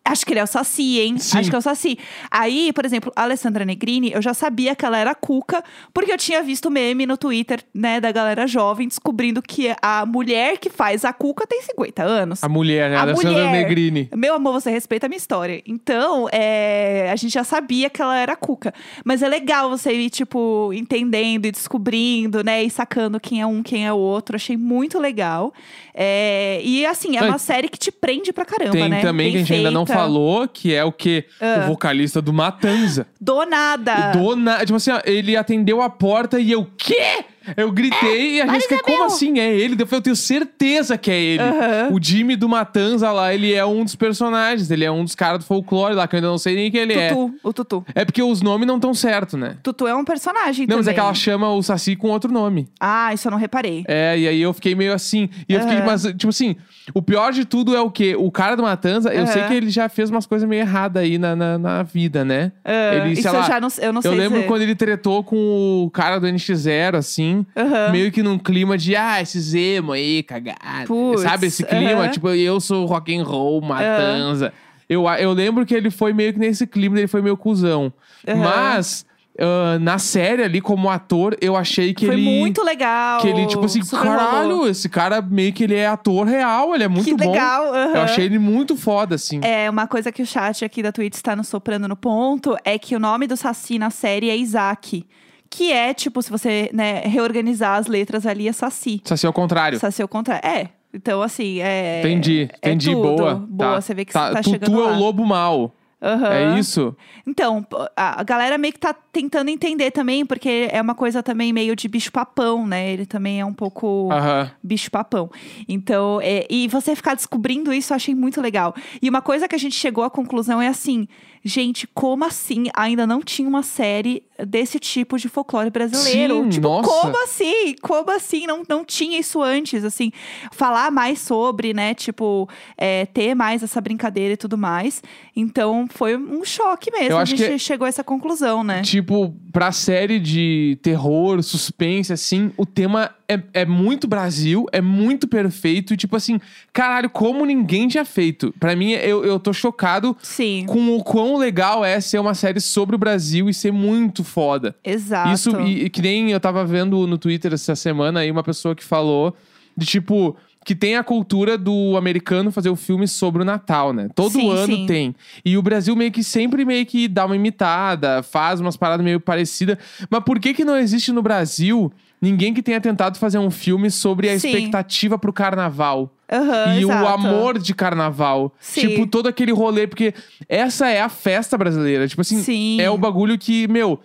[0.09, 1.17] Acho que ele é o Saci, hein?
[1.19, 1.37] Sim.
[1.37, 1.99] Acho que é o Saci.
[2.31, 5.63] Aí, por exemplo, a Alessandra Negrini, eu já sabia que ela era Cuca,
[5.93, 10.57] porque eu tinha visto meme no Twitter, né, da galera jovem, descobrindo que a mulher
[10.57, 12.43] que faz a Cuca tem 50 anos.
[12.43, 12.97] A mulher, né?
[12.97, 13.51] A Alessandra mulher.
[13.51, 14.09] Negrini.
[14.15, 15.61] Meu amor, você respeita a minha história.
[15.65, 18.73] Então, é, a gente já sabia que ela era Cuca.
[19.05, 22.63] Mas é legal você ir, tipo, entendendo e descobrindo, né?
[22.63, 24.35] E sacando quem é um, quem é o outro.
[24.35, 25.53] Achei muito legal.
[25.93, 29.01] É, e, assim, é Mas uma série que te prende pra caramba, Tem né?
[29.01, 29.85] também Bem que a gente ainda não.
[30.01, 31.25] Falou, que é o que?
[31.39, 31.63] Ah.
[31.63, 33.07] O vocalista do Matanza.
[33.19, 34.11] Do nada.
[34.11, 34.59] Do na...
[34.59, 37.23] Tipo assim, ó, ele atendeu a porta e eu, quê?
[37.55, 39.05] Eu gritei e a Jéssica, como Isabel!
[39.05, 39.39] assim?
[39.39, 39.73] É ele?
[39.81, 41.43] Eu falei, eu tenho certeza que é ele.
[41.43, 41.89] Aham.
[41.91, 44.69] O Jimmy do Matanza lá, ele é um dos personagens.
[44.71, 46.81] Ele é um dos caras do folclore lá, que eu ainda não sei nem quem
[46.81, 47.09] ele é.
[47.09, 47.85] Tutu, o Tutu.
[47.95, 49.57] É porque os nomes não estão certos, né?
[49.63, 50.93] Tutu é um personagem Não, mas é também.
[50.95, 52.67] que ela chama o Saci com outro nome.
[52.79, 53.83] Ah, isso eu não reparei.
[53.87, 55.29] É, e aí eu fiquei meio assim.
[55.47, 56.55] E eu fiquei, mas, tipo assim,
[56.93, 58.15] o pior de tudo é o quê?
[58.17, 61.17] O cara do Matanza, eu sei que ele já fez umas coisas meio erradas aí
[61.17, 62.51] na, na, na vida, né?
[62.65, 64.47] Ele, isso sei eu lá, já não, eu não sei eu lembro dizer.
[64.47, 67.91] quando ele tretou com o cara do NX0, assim, Aham.
[67.91, 70.87] meio que num clima de, ah, esses emo aí, cagado.
[70.87, 72.01] Puts, Sabe esse clima?
[72.03, 72.09] aham.
[72.09, 74.53] Tipo, eu sou rock and roll, Matanza.
[74.87, 77.93] Eu, eu lembro que ele foi meio que nesse clima, ele foi meio cuzão.
[78.27, 79.05] Mas,
[79.39, 82.23] ah, na série ali, como ator, eu achei que Foi ele...
[82.39, 83.21] muito legal.
[83.21, 84.17] Que ele, tipo assim, Super rolou.
[84.17, 87.31] caralho, esse cara meio que ele é ator real, ele é muito Que bom.
[87.31, 87.73] legal.
[87.73, 87.93] aham.
[87.95, 89.39] Eu achei ele muito foda, assim.
[89.43, 92.77] É, uma coisa que o chat aqui da Twitch está nos soprando no ponto é
[92.79, 95.05] que o nome do Saci na série é Isaac.
[95.49, 99.01] Que é, tipo, se você né, reorganizar as letras ali, é Saci.
[99.03, 99.79] Só se é o contrário.
[99.79, 100.47] Saci é o contrário.
[100.47, 100.69] É.
[100.93, 101.99] Então, assim, é.
[102.01, 103.01] Entendi, é entendi, tudo.
[103.15, 103.35] boa.
[103.35, 103.81] Boa, Tá.
[103.81, 104.93] você vê que tá, você tá Tutu chegando é lá.
[104.93, 105.73] o lobo mal.
[106.01, 106.33] Aham.
[106.33, 106.95] É isso?
[107.27, 111.75] Então, a galera meio que tá tentando entender também, porque é uma coisa também meio
[111.75, 112.89] de bicho-papão, né?
[112.93, 114.49] Ele também é um pouco Aham.
[114.63, 115.29] bicho-papão.
[115.67, 118.73] Então, é, e você ficar descobrindo isso, eu achei muito legal.
[119.01, 121.05] E uma coisa que a gente chegou à conclusão é assim,
[121.43, 126.43] gente, como assim ainda não tinha uma série desse tipo de folclore brasileiro?
[126.43, 126.87] Sim, tipo, nossa.
[126.89, 127.75] como assim?
[127.81, 128.47] Como assim?
[128.47, 130.13] Não, não tinha isso antes, assim.
[130.51, 131.93] Falar mais sobre, né?
[131.93, 135.03] Tipo, é, ter mais essa brincadeira e tudo mais.
[135.35, 137.11] Então, foi um choque mesmo.
[137.11, 138.81] Eu a acho gente que- chegou a essa conclusão, né?
[139.09, 145.27] Tipo, pra série de terror, suspense, assim, o tema é, é muito Brasil, é muito
[145.27, 145.95] perfeito.
[145.95, 146.39] E, tipo assim,
[146.71, 148.53] caralho, como ninguém tinha feito.
[148.59, 152.61] Pra mim, eu, eu tô chocado Sim, com o quão legal é ser uma série
[152.61, 154.75] sobre o Brasil e ser muito foda.
[154.83, 155.33] exato.
[155.33, 158.75] Isso, e, e que nem eu tava vendo no Twitter essa semana aí uma pessoa
[158.75, 159.35] que falou
[159.75, 160.37] de tipo.
[160.65, 164.09] Que tem a cultura do americano fazer o filme sobre o Natal, né?
[164.13, 164.85] Todo Sim, ano sim.
[164.85, 165.15] tem.
[165.43, 169.19] E o Brasil meio que sempre meio que dá uma imitada, faz umas paradas meio
[169.19, 169.77] parecidas.
[170.09, 171.91] Mas por que que não existe no Brasil
[172.21, 174.49] ninguém que tenha tentado fazer um filme sobre a Sim.
[174.49, 176.13] expectativa pro carnaval?
[176.31, 177.07] Aham, e o exato.
[177.07, 178.53] amor de carnaval.
[178.59, 178.81] Sim.
[178.81, 180.13] Tipo, todo aquele rolê, porque
[180.47, 182.07] essa é a festa brasileira.
[182.07, 182.79] Tipo assim, Sim.
[182.79, 183.99] é o bagulho que, meu,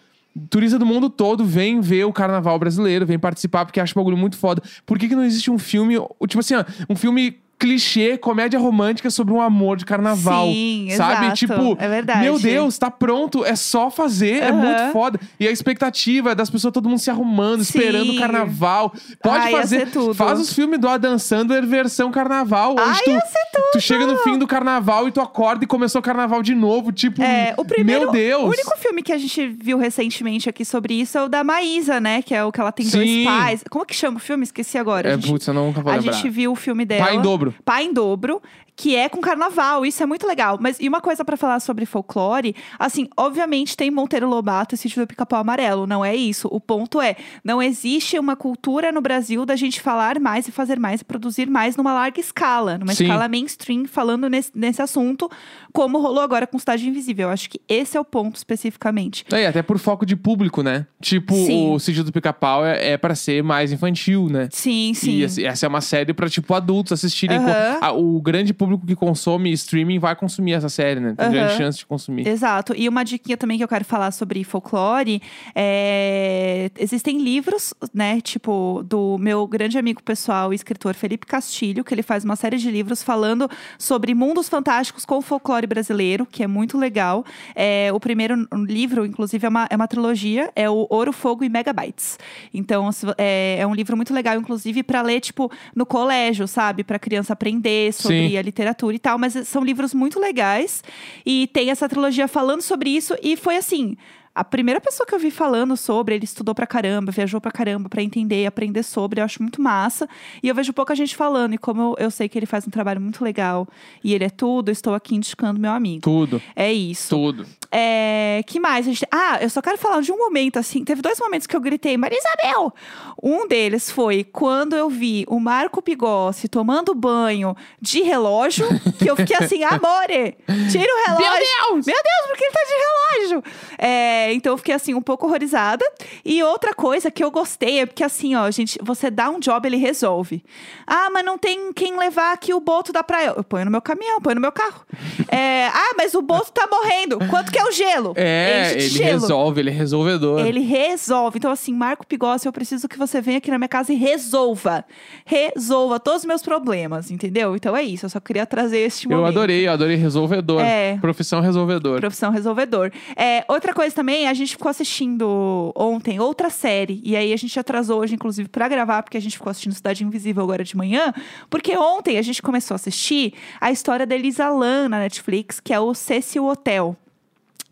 [0.51, 4.16] turista do mundo todo vem ver o carnaval brasileiro, vem participar porque acha o bagulho
[4.16, 4.62] muito foda.
[4.85, 9.11] Por que, que não existe um filme, tipo assim, ó, um filme clichê, comédia romântica
[9.11, 10.47] sobre um amor de carnaval.
[10.47, 11.27] Sim, sabe?
[11.27, 11.35] exato.
[11.37, 12.21] Tipo, É verdade.
[12.21, 14.61] meu Deus, tá pronto, é só fazer, é Aham.
[14.61, 15.19] muito foda.
[15.38, 17.79] E a expectativa é das pessoas, todo mundo se arrumando, Sim.
[17.79, 18.93] esperando o carnaval.
[19.23, 20.14] Pode Ah, ia fazer, tudo.
[20.14, 23.64] faz os filmes do Adam Sandler versão carnaval, onde Ah, tu, tudo.
[23.73, 26.93] tu chega no fim do carnaval e tu acorda e começou o carnaval de novo,
[26.93, 28.03] tipo, É, o primeiro.
[28.03, 28.43] meu Deus.
[28.43, 32.01] O único filme que a gente viu recentemente aqui sobre isso é o da Maísa,
[32.01, 32.21] né?
[32.23, 33.25] Que é o que ela tem dois Sim.
[33.25, 33.64] pais.
[33.71, 34.43] Como que chama o filme?
[34.45, 35.09] Esqueci agora.
[35.11, 36.12] É, gente, putz, eu nunca vou a lembrar.
[36.12, 37.05] gente viu o filme dela.
[37.07, 37.43] Pai em dobro.
[37.44, 37.54] Dobro.
[37.64, 38.42] Pá em dobro,
[38.76, 39.84] que é com carnaval.
[39.87, 40.58] Isso é muito legal.
[40.60, 45.02] Mas e uma coisa pra falar sobre folclore, assim, obviamente tem Monteiro Lobato e Sítio
[45.02, 46.48] do Pica-Pau Amarelo, não é isso.
[46.50, 50.78] O ponto é, não existe uma cultura no Brasil da gente falar mais e fazer
[50.78, 53.04] mais e produzir mais numa larga escala, numa Sim.
[53.04, 55.30] escala mainstream, falando nesse, nesse assunto,
[55.72, 57.28] como rolou agora com Cidade Invisível.
[57.28, 59.24] Eu acho que esse é o ponto especificamente.
[59.32, 60.87] É, e até por foco de público, né?
[61.00, 61.70] Tipo, Sim.
[61.72, 64.48] o Sítio do Pica-Pau é, é para ser mais infantil, né?
[64.50, 65.18] Sim, sim.
[65.38, 67.38] E essa é uma série pra, tipo, adultos assistirem.
[67.80, 71.14] Ah, O grande público que consome streaming vai consumir essa série, né?
[71.16, 71.35] Tem Aham.
[71.35, 72.27] grande chance de consumir.
[72.27, 72.74] Exato.
[72.77, 75.20] E uma diquinha também que eu quero falar sobre folclore
[75.55, 76.70] é...
[76.79, 78.20] Existem livros, né?
[78.20, 82.70] Tipo, do meu grande amigo pessoal escritor Felipe Castilho, que ele faz uma série de
[82.70, 83.48] livros falando
[83.79, 87.24] sobre mundos fantásticos com folclore brasileiro, que é muito legal.
[87.55, 91.48] É, o primeiro livro, inclusive, é uma, é uma trilogia, é o Ouro, Fogo e
[91.48, 92.18] Megabytes.
[92.53, 96.83] Então, é, é um livro muito legal, inclusive, pra ler, tipo, no colégio, sabe?
[96.83, 98.37] Pra criança aprender sobre Sim.
[98.37, 98.54] a literatura
[98.95, 99.19] e tal.
[99.19, 100.83] Mas são livros muito legais.
[101.25, 103.14] E tem essa trilogia falando sobre isso.
[103.23, 103.97] E foi assim.
[104.37, 107.88] A primeira pessoa que eu vi falando sobre, ele estudou pra caramba, viajou pra caramba
[107.88, 110.09] pra entender e aprender sobre, eu acho muito massa.
[110.43, 112.71] E eu vejo pouca gente falando, e como eu, eu sei que ele faz um
[112.71, 113.64] trabalho muito legal
[114.03, 116.03] e ele é tudo, estou aqui indicando meu amigo.
[116.03, 117.11] Tudo, É isso.
[117.11, 117.47] tudo.
[117.76, 118.84] É, que mais?
[118.84, 119.04] Gente...
[119.10, 120.84] Ah, eu só quero falar de um momento, assim.
[120.84, 122.72] Teve dois momentos que eu gritei, Maria Isabel!
[123.20, 129.16] Um deles foi quando eu vi o Marco Pigossi tomando banho de relógio, que eu
[129.16, 130.37] fiquei assim, amore!
[130.70, 131.18] Tira o relógio!
[131.18, 131.87] Meu Deus!
[131.87, 133.44] Meu Deus, porque ele tá de relógio!
[133.76, 135.84] É, então eu fiquei assim, um pouco horrorizada.
[136.24, 139.66] E outra coisa que eu gostei é porque assim, ó, gente, você dá um job,
[139.66, 140.44] ele resolve.
[140.87, 143.34] Ah, mas não tem quem levar aqui o boto da praia.
[143.37, 144.87] Eu ponho no meu caminhão, ponho no meu carro.
[145.28, 147.18] É, ah, mas o boto tá morrendo.
[147.28, 148.12] Quanto que é o gelo?
[148.16, 149.20] É, ele gelo.
[149.20, 150.40] resolve, ele é resolvedor.
[150.46, 151.38] Ele resolve.
[151.38, 154.85] Então, assim, Marco Pigossi, eu preciso que você venha aqui na minha casa e resolva.
[155.24, 157.57] Resolva todos os meus problemas, entendeu?
[157.57, 158.07] Então é isso.
[158.07, 159.29] Eu só queria trazer este Eu momento.
[159.37, 160.61] adorei, eu adorei resolvedor.
[160.61, 160.96] É.
[161.00, 162.00] Profissão resolvedor.
[162.00, 162.90] Profissão resolvedor.
[163.16, 167.00] É, outra coisa também, a gente ficou assistindo ontem outra série.
[167.05, 170.05] E aí a gente atrasou hoje, inclusive, pra gravar, porque a gente ficou assistindo Cidade
[170.05, 171.12] Invisível agora de manhã.
[171.50, 175.72] Porque ontem a gente começou a assistir a história da Elisa Lam na Netflix, que
[175.72, 176.96] é o Cecil Hotel.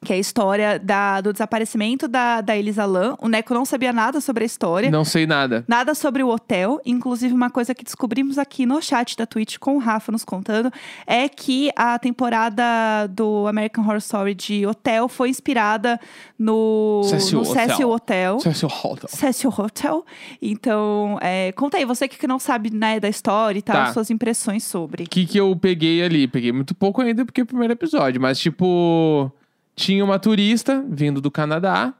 [0.04, 3.16] Que é a história da- do desaparecimento da, da Elisa Lam.
[3.20, 4.90] O Neco não sabia nada sobre a história.
[4.90, 5.64] Não sei nada.
[5.68, 6.80] Nada sobre o hotel.
[6.84, 10.72] Inclusive, uma coisa que descobrimos aqui no chat da Twitch com o Rafa nos contando
[11.06, 16.00] é que a temporada do American Horror Story de hotel foi inspirada
[16.38, 17.68] no, Cecil no Hotel.
[17.68, 18.40] Cecil Hotel.
[18.40, 19.08] Cecil Hotel.
[19.08, 20.04] Cecil Hotel.
[20.40, 23.92] Então, é, conta aí, você que não sabe né, da história e tal, Tá.
[23.92, 25.04] suas impressões sobre.
[25.04, 26.26] O que, que eu peguei ali?
[26.26, 29.30] Peguei muito pouco ainda porque é o primeiro episódio, mas tipo,
[29.74, 31.94] tinha uma turista vindo do Canadá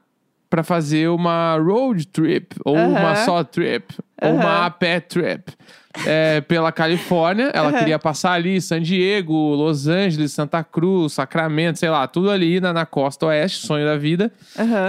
[0.49, 5.51] pra fazer uma road trip, ou uma só trip, ou uma a pé trip.
[6.05, 11.89] é, pela Califórnia, ela queria passar ali San Diego, Los Angeles, Santa Cruz, Sacramento, sei
[11.89, 14.31] lá, tudo ali na, na costa oeste, sonho da vida.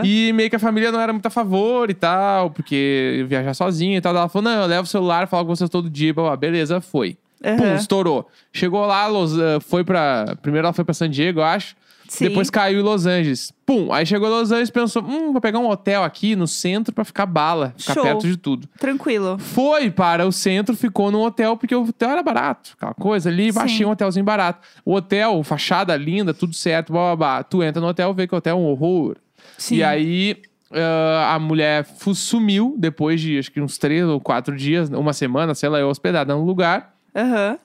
[0.05, 3.99] E meio que a família não era muito a favor e tal, porque viajar sozinha
[3.99, 4.15] e tal.
[4.15, 7.17] Ela falou: não, eu levo o celular, falo com vocês todo dia, blá, beleza, foi.
[7.59, 8.27] Pum, estourou.
[8.53, 10.37] Chegou lá, ah, foi pra.
[10.41, 11.77] Primeiro ela foi pra San Diego, eu acho.
[12.09, 12.29] Sim.
[12.29, 13.53] Depois caiu em Los Angeles.
[13.65, 16.47] Pum, aí chegou em Los Angeles e pensou: hum, vou pegar um hotel aqui no
[16.47, 18.03] centro pra ficar bala, ficar Show.
[18.03, 18.69] perto de tudo.
[18.79, 19.39] Tranquilo.
[19.39, 22.75] Foi para o centro, ficou no hotel, porque o hotel era barato.
[22.77, 24.67] Aquela coisa ali, baixinho, um hotelzinho barato.
[24.85, 27.43] O hotel, fachada linda, tudo certo, blá, blá, blá.
[27.43, 29.17] Tu entra no hotel, vê que o hotel é um horror.
[29.57, 29.77] Sim.
[29.77, 30.37] E aí,
[30.73, 35.55] ah, a mulher sumiu depois de, acho que uns três ou quatro dias, uma semana,
[35.55, 36.95] sei lá, eu hospedada no lugar.
[37.15, 37.59] Aham.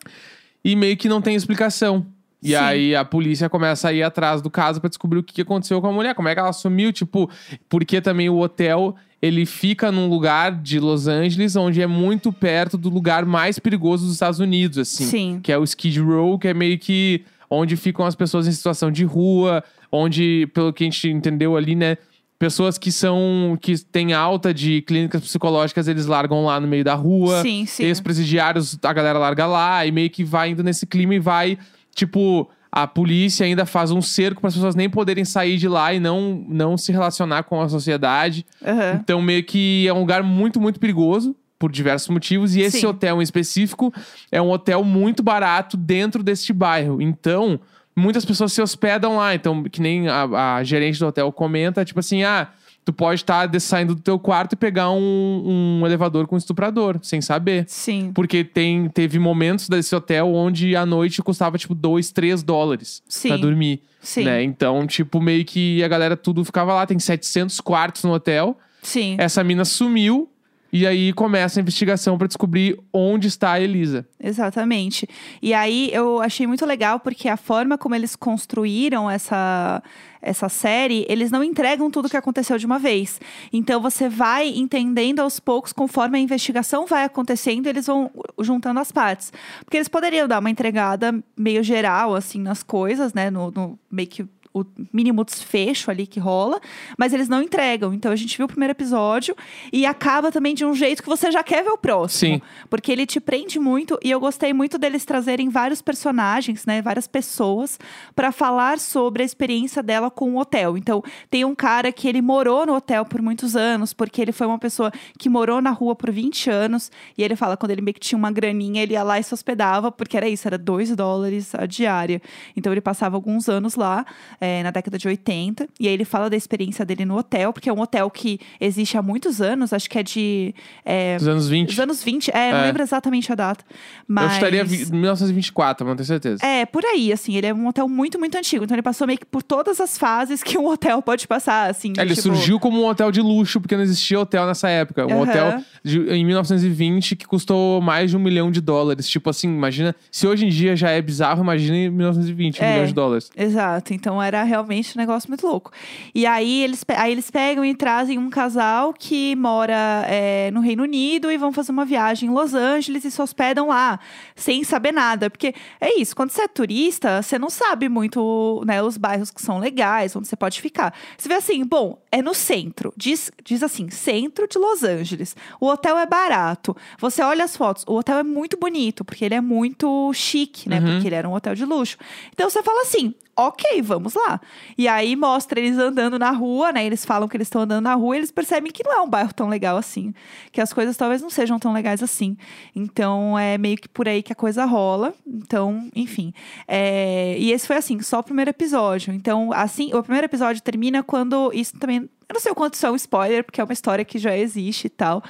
[0.63, 2.05] E meio que não tem explicação.
[2.41, 2.55] E Sim.
[2.55, 5.81] aí a polícia começa a ir atrás do caso pra descobrir o que que aconteceu
[5.81, 7.29] com a mulher, como é que ela sumiu, tipo,
[7.67, 12.77] porque também o hotel ele fica num lugar de Los Angeles onde é muito perto
[12.77, 15.39] do lugar mais perigoso dos Estados Unidos, assim, Sim.
[15.43, 18.89] que é o Skid Row, que é meio que onde ficam as pessoas em situação
[18.89, 21.97] de rua, onde, pelo que a gente entendeu ali, né,
[22.37, 26.95] pessoas que são que têm alta de clínicas psicológicas, eles largam lá no meio da
[26.95, 27.41] rua.
[27.41, 27.83] Sim, sim.
[27.83, 31.57] Ex-presidiários, a galera larga lá e meio que vai indo nesse clima e vai,
[31.93, 35.93] tipo, a polícia ainda faz um cerco para as pessoas nem poderem sair de lá
[35.93, 38.45] e não, não se relacionar com a sociedade.
[38.63, 38.99] Aham.
[39.01, 41.35] Então, meio que é um lugar muito, muito perigoso.
[41.57, 42.85] Por diversos motivos, e esse Sim.
[42.85, 43.93] hotel em específico
[44.31, 47.01] é um hotel muito barato dentro deste bairro.
[47.01, 47.59] Então,
[47.93, 49.35] muitas pessoas se hospedam lá.
[49.35, 52.47] Então, que nem a, a gerente do hotel comenta, tipo assim: ah,
[52.89, 57.21] tu pode estar saindo do teu quarto e pegar um, um elevador com estuprador, sem
[57.21, 57.65] saber.
[57.67, 58.11] Sim.
[58.13, 63.29] Porque tem, teve momentos desse hotel onde a noite custava, tipo, 2, 3 dólares Sim.
[63.29, 63.83] pra dormir.
[64.01, 64.23] Sim.
[64.23, 64.41] Né?
[64.41, 66.87] Então, tipo, meio que a galera tudo ficava lá.
[66.87, 68.57] Tem 700 quartos no hotel.
[68.81, 69.15] Sim.
[69.19, 70.27] Essa mina sumiu.
[70.71, 74.07] E aí começa a investigação pra descobrir onde está a Elisa.
[74.21, 75.07] Exatamente.
[75.41, 79.81] E aí eu achei muito legal porque a forma como eles construíram essa,
[80.21, 83.19] essa série, eles não entregam tudo o que aconteceu de uma vez.
[83.51, 88.91] Então você vai entendendo aos poucos, conforme a investigação vai acontecendo, eles vão juntando as
[88.91, 89.33] partes.
[89.63, 93.31] Porque eles poderiam dar uma entregada meio geral, assim, nas coisas, né?
[93.31, 96.59] No, no meio que o mínimo desfecho ali que rola,
[96.97, 97.93] mas eles não entregam.
[97.93, 99.35] Então a gente viu o primeiro episódio
[99.71, 102.35] e acaba também de um jeito que você já quer ver o próximo.
[102.35, 102.41] Sim.
[102.69, 107.07] Porque ele te prende muito e eu gostei muito deles trazerem vários personagens, né, várias
[107.07, 107.79] pessoas
[108.15, 110.77] para falar sobre a experiência dela com o hotel.
[110.77, 114.47] Então, tem um cara que ele morou no hotel por muitos anos, porque ele foi
[114.47, 117.93] uma pessoa que morou na rua por 20 anos, e ele fala quando ele meio
[117.93, 120.95] que tinha uma graninha, ele ia lá e se hospedava, porque era isso, era 2
[120.95, 122.21] dólares a diária.
[122.55, 124.05] Então ele passava alguns anos lá,
[124.41, 127.69] é, na década de 80, e aí ele fala da experiência dele no hotel, porque
[127.69, 130.53] é um hotel que existe há muitos anos, acho que é de
[130.85, 131.69] é, Dos anos 20.
[131.71, 132.65] os anos 20, é, não É.
[132.67, 133.63] lembro exatamente a data.
[134.07, 134.25] Mas...
[134.25, 136.45] Eu estaria 1924, mas não tenho certeza.
[136.45, 138.63] É, por aí, assim, ele é um hotel muito, muito antigo.
[138.63, 141.93] Então ele passou meio que por todas as fases que um hotel pode passar, assim.
[141.97, 145.05] É, ele tipo- surgiu como um hotel de luxo, porque não existia hotel nessa época.
[145.05, 145.21] Um Aham.
[145.21, 149.07] hotel de- em 1920 que custou mais de um milhão de dólares.
[149.09, 149.95] Tipo assim, imagina.
[150.11, 152.71] Se hoje em dia já é bizarro, imagina em 1920, um É.
[152.73, 153.29] milhão de dólares.
[153.35, 155.71] Exato, então era realmente um negócio muito louco.
[156.15, 160.83] E aí eles, aí eles pegam e trazem um casal que mora é, no Reino
[160.83, 163.99] Unido e vão fazer uma viagem em Los Angeles e se hospedam lá,
[164.35, 165.29] sem saber nada.
[165.29, 169.41] Porque é isso, quando você é turista, você não sabe muito né, os bairros que
[169.41, 170.93] são legais, onde você pode ficar.
[171.17, 172.93] Você vê assim, bom, é no centro.
[172.97, 175.35] Diz, diz assim, centro de Los Angeles.
[175.59, 176.75] O hotel é barato.
[176.99, 180.79] Você olha as fotos, o hotel é muito bonito, porque ele é muito chique, né?
[180.79, 180.93] Uhum.
[180.93, 181.97] Porque ele era um hotel de luxo.
[182.33, 184.41] Então você fala assim, ok, vamos lá.
[184.77, 186.85] E aí mostra eles andando na rua, né?
[186.85, 189.07] Eles falam que eles estão andando na rua e eles percebem que não é um
[189.09, 190.13] bairro tão legal assim.
[190.51, 192.35] Que as coisas talvez não sejam tão legais assim.
[192.75, 195.13] Então é meio que por aí que a coisa rola.
[195.25, 196.33] Então, enfim.
[196.67, 199.13] É, E esse foi assim, só o primeiro episódio.
[199.13, 201.51] Então, assim, o primeiro episódio termina quando.
[201.53, 201.98] Isso também.
[202.29, 204.37] Eu não sei o quanto isso é um spoiler, porque é uma história que já
[204.37, 205.23] existe e tal.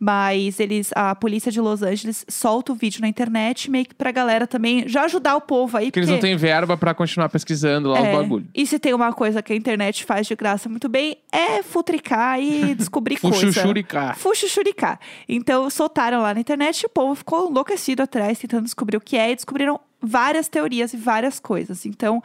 [0.00, 4.10] Mas eles, a polícia de Los Angeles solta o vídeo na internet, meio que pra
[4.10, 5.86] galera também já ajudar o povo aí.
[5.88, 8.46] Porque eles não têm verba pra continuar pesquisando lá É, o bagulho.
[8.54, 12.40] E se tem uma coisa que a internet faz de graça muito bem, é futricar
[12.40, 13.36] e descobrir coisa.
[13.36, 14.14] Fuxuxuricá.
[14.14, 14.98] Fuxuxuricá.
[15.28, 19.18] Então, soltaram lá na internet e o povo ficou enlouquecido atrás, tentando descobrir o que
[19.18, 19.30] é.
[19.30, 21.84] E descobriram várias teorias e várias coisas.
[21.84, 22.22] Então,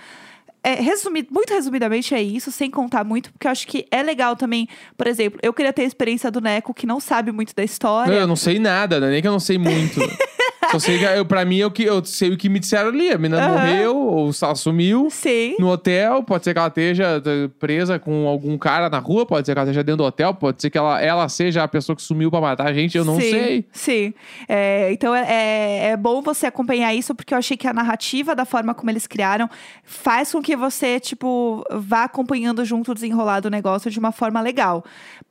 [0.64, 4.36] é, resumi- muito resumidamente é isso, sem contar muito, porque eu acho que é legal
[4.36, 4.68] também.
[4.98, 8.14] Por exemplo, eu queria ter a experiência do Neco, que não sabe muito da história.
[8.14, 10.00] Não, eu não sei nada, não é nem que eu não sei muito.
[10.70, 13.12] Só sei que eu, pra mim eu, que, eu sei o que me disseram ali.
[13.12, 13.52] A menina Aham.
[13.54, 15.56] morreu, ou ela sumiu Sim.
[15.60, 16.24] no hotel.
[16.24, 19.60] Pode ser que ela esteja eh, presa com algum cara na rua, pode ser que
[19.60, 22.30] ela esteja dentro do hotel, pode ser que ela, ela seja a pessoa que sumiu
[22.30, 23.66] pra matar a gente, eu não sim, sei.
[23.72, 24.14] Sim.
[24.48, 28.36] É, então é, é, é bom você acompanhar isso, porque eu achei que a narrativa,
[28.36, 29.50] da forma como eles criaram,
[29.84, 34.40] faz com que você, tipo, vá acompanhando junto o desenrolar do negócio de uma forma
[34.42, 34.84] legal.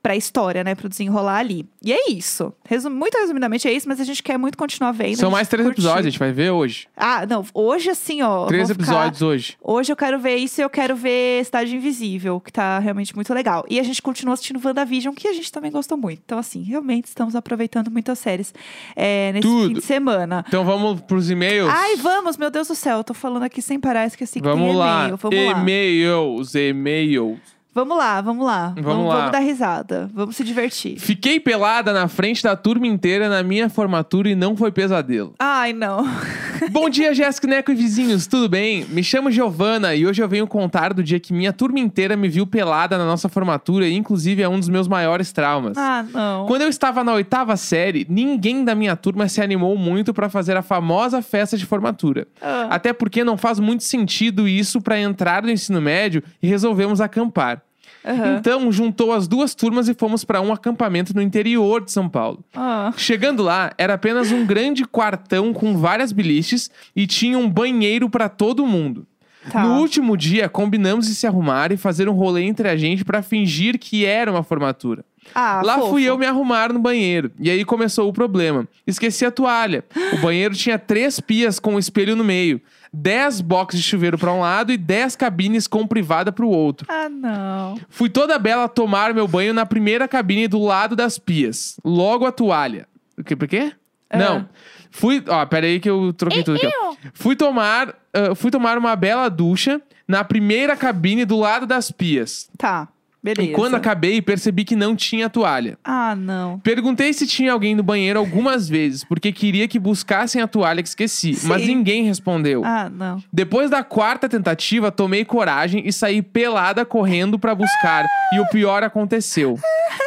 [0.03, 0.73] Pra história, né?
[0.73, 1.63] Pro desenrolar ali.
[1.83, 2.51] E é isso.
[2.67, 5.20] Resum- muito resumidamente é isso, mas a gente quer muito continuar vendo.
[5.21, 5.83] São mais três curtiu.
[5.83, 6.87] episódios, a gente vai ver hoje.
[6.97, 7.45] Ah, não.
[7.53, 8.45] Hoje, assim, ó.
[8.47, 9.57] Três vou ficar- episódios hoje.
[9.61, 13.33] Hoje eu quero ver isso e eu quero ver Cidade Invisível, que tá realmente muito
[13.33, 13.63] legal.
[13.69, 16.21] E a gente continua assistindo WandaVision, que a gente também gostou muito.
[16.25, 18.53] Então, assim, realmente estamos aproveitando muitas séries
[18.95, 19.67] é, nesse Tudo.
[19.67, 20.43] fim de semana.
[20.47, 21.69] Então vamos pros e-mails.
[21.73, 24.67] Ai, vamos, meu Deus do céu, eu tô falando aqui sem parar, esqueci que Vamos
[24.67, 24.99] tem lá.
[25.03, 25.17] e-mail.
[25.17, 25.59] Vamos lá.
[25.61, 27.39] E-mails, e-mails.
[27.73, 28.73] Vamos lá, vamos lá.
[28.77, 29.15] Vamos lá.
[29.15, 30.09] Vamos dar risada.
[30.13, 30.99] Vamos se divertir.
[30.99, 35.33] Fiquei pelada na frente da turma inteira na minha formatura e não foi pesadelo.
[35.39, 36.05] Ai, não.
[36.69, 38.85] Bom dia, Jéssica, Neco e vizinhos, tudo bem?
[38.89, 42.27] Me chamo Giovana e hoje eu venho contar do dia que minha turma inteira me
[42.27, 45.77] viu pelada na nossa formatura e inclusive é um dos meus maiores traumas.
[45.77, 46.45] Ah, não.
[46.47, 50.57] Quando eu estava na oitava série, ninguém da minha turma se animou muito pra fazer
[50.57, 52.27] a famosa festa de formatura.
[52.41, 52.67] Ah.
[52.69, 57.60] Até porque não faz muito sentido isso pra entrar no ensino médio e resolvemos acampar.
[58.05, 58.37] Aham.
[58.37, 62.43] Então, juntou as duas turmas e fomos pra um acampamento no interior de São Paulo.
[62.55, 68.09] Ah, Chegando lá, era apenas um grande quartão com várias biliches e tinha um banheiro
[68.09, 69.05] pra todo mundo.
[69.51, 69.63] tá.
[69.63, 73.21] No último dia, combinamos de se arrumar e fazer um rolê entre a gente pra
[73.21, 75.05] fingir que era uma formatura.
[75.35, 75.91] Ah, Lá fofo.
[75.91, 77.31] fui eu me arrumar no banheiro.
[77.39, 78.67] E aí começou o problema.
[78.87, 79.85] Esqueci a toalha.
[80.13, 82.59] O banheiro tinha três pias com um espelho no meio,
[82.93, 86.87] dez boxes de chuveiro pra um lado e dez cabines com privada pro outro.
[86.89, 87.79] Ah, não.
[87.89, 91.77] Fui toda bela tomar meu banho na primeira cabine do lado das pias.
[91.83, 92.87] Logo a toalha.
[93.17, 93.35] O quê?
[93.35, 93.71] Por quê?
[94.09, 94.17] Ah.
[94.17, 94.49] Não.
[94.89, 95.23] Fui.
[95.27, 96.67] Ó, peraí que eu troquei tudo aqui.
[96.67, 96.95] ó.
[97.13, 102.49] Fui tomar, ah, fui tomar uma bela ducha na primeira cabine do lado das pias.
[102.57, 102.89] Tá.
[103.23, 103.51] Beleza.
[103.51, 105.77] E quando acabei, percebi que não tinha toalha.
[105.83, 106.59] Ah, não.
[106.59, 110.89] Perguntei se tinha alguém no banheiro algumas vezes, porque queria que buscassem a toalha que
[110.89, 111.47] esqueci, Sim.
[111.47, 112.63] mas ninguém respondeu.
[112.65, 113.23] Ah, não.
[113.31, 118.07] Depois da quarta tentativa, tomei coragem e saí pelada correndo pra buscar.
[118.33, 119.59] E o pior aconteceu.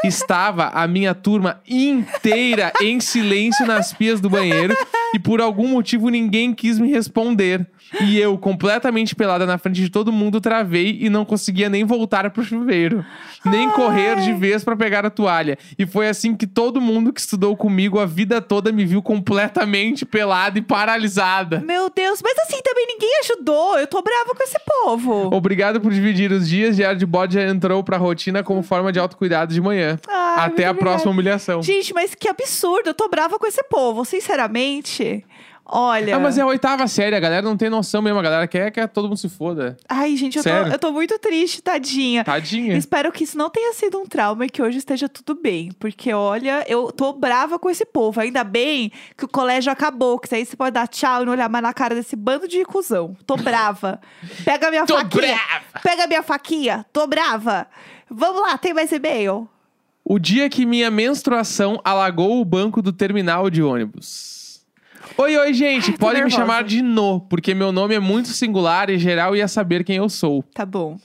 [0.03, 4.77] Estava a minha turma inteira em silêncio nas pias do banheiro
[5.15, 7.67] e por algum motivo ninguém quis me responder.
[8.03, 12.29] E eu, completamente pelada na frente de todo mundo, travei e não conseguia nem voltar
[12.31, 13.05] pro chuveiro,
[13.45, 15.59] nem correr de vez pra pegar a toalha.
[15.79, 20.05] E foi assim que todo mundo que estudou comigo a vida toda me viu completamente
[20.05, 21.61] pelada e paralisada.
[21.61, 23.79] Meu Deus, mas assim também ninguém ajudou.
[23.79, 25.35] Eu tô brava com esse povo.
[25.35, 26.77] Obrigado por dividir os dias.
[26.77, 29.99] Diário de bode já entrou pra rotina como forma de autocuidado de manhã.
[30.09, 30.79] Ai, Até a obrigada.
[30.79, 31.63] próxima humilhação.
[31.63, 32.89] Gente, mas que absurdo.
[32.91, 34.05] Eu tô brava com esse povo.
[34.05, 35.25] Sinceramente.
[35.67, 36.17] Olha.
[36.17, 38.19] Ah, mas é a oitava série, a galera não tem noção mesmo.
[38.19, 39.77] A galera quer que todo mundo se foda.
[39.89, 40.73] Ai, gente, eu tô, Sério?
[40.73, 42.23] eu tô muito triste, tadinha.
[42.23, 42.77] Tadinha.
[42.77, 45.73] Espero que isso não tenha sido um trauma e que hoje esteja tudo bem.
[45.79, 48.21] Porque, olha, eu tô brava com esse povo.
[48.21, 51.49] Ainda bem que o colégio acabou, que aí você pode dar tchau e não olhar
[51.49, 53.17] mais na cara desse bando de cuzão.
[53.27, 54.01] Tô brava.
[54.45, 55.23] Pega a minha Tô faquinha.
[55.23, 55.65] brava.
[55.83, 56.87] Pega minha faquinha.
[56.93, 57.67] Tô brava.
[58.11, 59.49] Vamos lá, tem mais e-mail?
[60.05, 64.44] O dia que minha menstruação alagou o banco do terminal de ônibus.
[65.17, 65.93] Oi, oi, gente.
[65.93, 66.37] Podem me nervosa.
[66.43, 70.09] chamar de No, porque meu nome é muito singular e geral ia saber quem eu
[70.09, 70.43] sou.
[70.55, 70.99] Tá bom.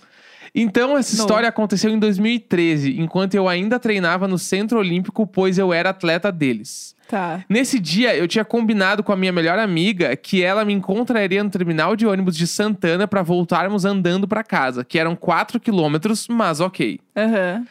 [0.53, 1.21] Então, essa No.
[1.21, 6.31] história aconteceu em 2013, enquanto eu ainda treinava no Centro Olímpico, pois eu era atleta
[6.31, 6.95] deles.
[7.07, 7.43] Tá.
[7.47, 11.49] Nesse dia, eu tinha combinado com a minha melhor amiga que ela me encontraria no
[11.51, 16.59] terminal de ônibus de Santana pra voltarmos andando pra casa, que eram 4 quilômetros, mas
[16.59, 16.99] ok.
[17.15, 17.65] Aham.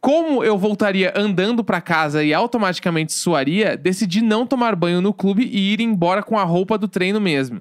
[0.00, 5.44] Como eu voltaria andando pra casa e automaticamente suaria, decidi não tomar banho no clube
[5.44, 7.60] e ir embora com a roupa do treino mesmo.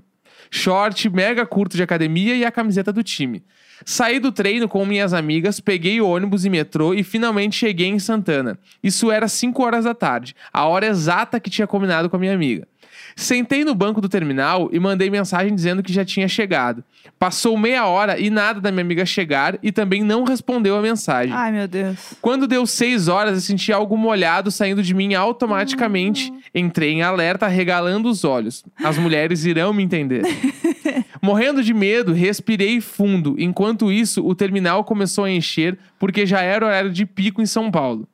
[0.50, 3.44] Short mega curto de academia e a camiseta do time.
[3.86, 8.00] Saí do treino com minhas amigas, peguei o ônibus e metrô e finalmente cheguei em
[8.00, 8.58] Santana.
[8.82, 12.34] Isso era 5 horas da tarde, a hora exata que tinha combinado com a minha
[12.34, 12.68] amiga.
[13.16, 16.84] Sentei no banco do terminal e mandei mensagem dizendo que já tinha chegado.
[17.18, 21.34] Passou meia hora e nada da minha amiga chegar e também não respondeu a mensagem.
[21.34, 22.14] Ai, meu Deus.
[22.22, 26.34] Quando deu seis horas, eu senti algo molhado saindo de mim automaticamente.
[26.54, 28.64] Entrei em alerta, regalando os olhos.
[28.84, 30.24] As mulheres irão me entender.
[31.22, 33.36] Morrendo de medo, respirei fundo.
[33.38, 37.70] Enquanto isso, o terminal começou a encher, porque já era horário de pico em São
[37.70, 38.08] Paulo.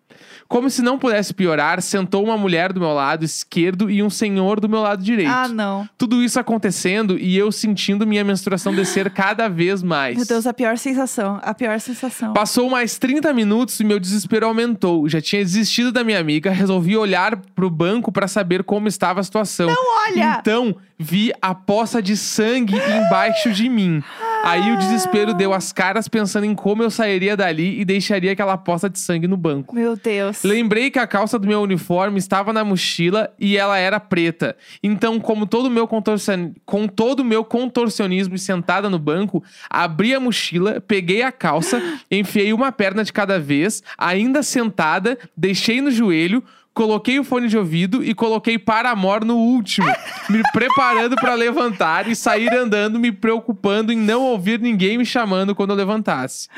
[0.47, 4.59] Como se não pudesse piorar, sentou uma mulher do meu lado esquerdo e um senhor
[4.59, 5.31] do meu lado direito.
[5.31, 5.89] Ah, não.
[5.97, 10.17] Tudo isso acontecendo e eu sentindo minha menstruação descer cada vez mais.
[10.17, 11.39] Meu Deus, a pior sensação.
[11.41, 12.33] A pior sensação.
[12.33, 15.09] Passou mais 30 minutos e meu desespero aumentou.
[15.09, 19.23] Já tinha desistido da minha amiga, resolvi olhar pro banco pra saber como estava a
[19.23, 19.67] situação.
[19.67, 20.37] Não olha!
[20.39, 24.03] Então, vi a poça de sangue embaixo de mim.
[24.45, 28.55] Aí o desespero deu as caras pensando em como eu sairia dali e deixaria aquela
[28.55, 29.73] poça de sangue no banco.
[29.73, 30.43] Meu Deus.
[30.43, 34.55] Lembrei que a calça do meu uniforme estava na mochila e ela era preta.
[34.83, 36.51] Então, como todo o meu contorcion...
[36.63, 41.81] com todo o meu contorcionismo e sentada no banco, abri a mochila, peguei a calça,
[42.11, 46.43] enfiei uma perna de cada vez, ainda sentada, deixei no joelho,
[46.75, 49.87] coloquei o fone de ouvido e coloquei Paramore no último,
[50.29, 55.55] me preparando para levantar e sair andando, me preocupando em não ouvir ninguém me chamando
[55.55, 56.49] quando eu levantasse.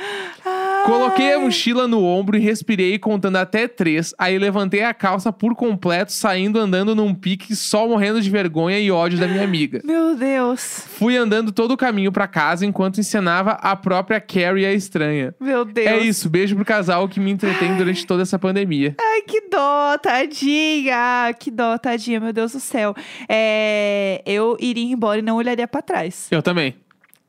[0.88, 4.13] Coloquei a mochila no ombro e respirei contando até três.
[4.17, 8.89] Aí levantei a calça por completo, saindo andando num pique, só morrendo de vergonha e
[8.89, 9.82] ódio da minha amiga.
[9.84, 10.86] Meu Deus.
[10.97, 15.36] Fui andando todo o caminho pra casa enquanto encenava a própria Carrie a estranha.
[15.41, 15.88] Meu Deus.
[15.88, 18.95] É isso, beijo pro casal que me entretém durante toda essa pandemia.
[18.97, 21.36] Ai, que dó, tadinha.
[21.38, 22.95] Que dó, tadinha, meu Deus do céu.
[23.28, 26.28] É, eu iria embora e não olharia pra trás.
[26.32, 26.76] Eu também.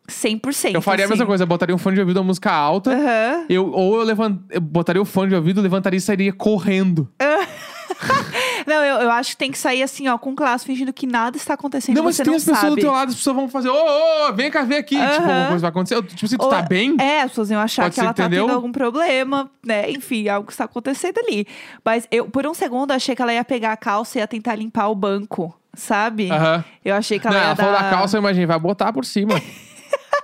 [0.08, 0.74] 100%.
[0.74, 1.12] Eu faria a assim.
[1.12, 2.92] mesma coisa, eu botaria um fone de ouvido, uma música alta.
[2.92, 3.44] Aham.
[3.48, 4.38] Eu, ou eu, levant...
[4.50, 7.08] eu botaria o fone de ouvido, levantaria e sairia correndo.
[8.66, 11.36] Não, eu, eu acho que tem que sair assim, ó, com classe, fingindo que nada
[11.36, 11.96] está acontecendo.
[11.96, 12.74] não, mas você tem não as pessoas sabe.
[12.76, 14.94] do teu lado, as pessoas vão fazer, ô, ô, vem cá ver aqui.
[14.94, 15.28] Tipo, Aham.
[15.28, 16.02] alguma coisa vai acontecer.
[16.02, 16.96] Tipo assim, tu Ou- tá bem?
[17.00, 18.44] É, as pessoas iam achar que ser, ela tá entendeu?
[18.46, 19.90] tendo algum problema, né?
[19.90, 21.46] Enfim, algo está acontecendo ali.
[21.82, 24.54] Mas eu, por um segundo, achei que ela ia pegar a calça e ia tentar
[24.54, 26.30] limpar o banco, sabe?
[26.30, 26.62] Aham.
[26.84, 27.64] Eu achei que ela Não, ia ela dar...
[27.64, 29.34] falou da calça, eu imaginei, vai botar por cima.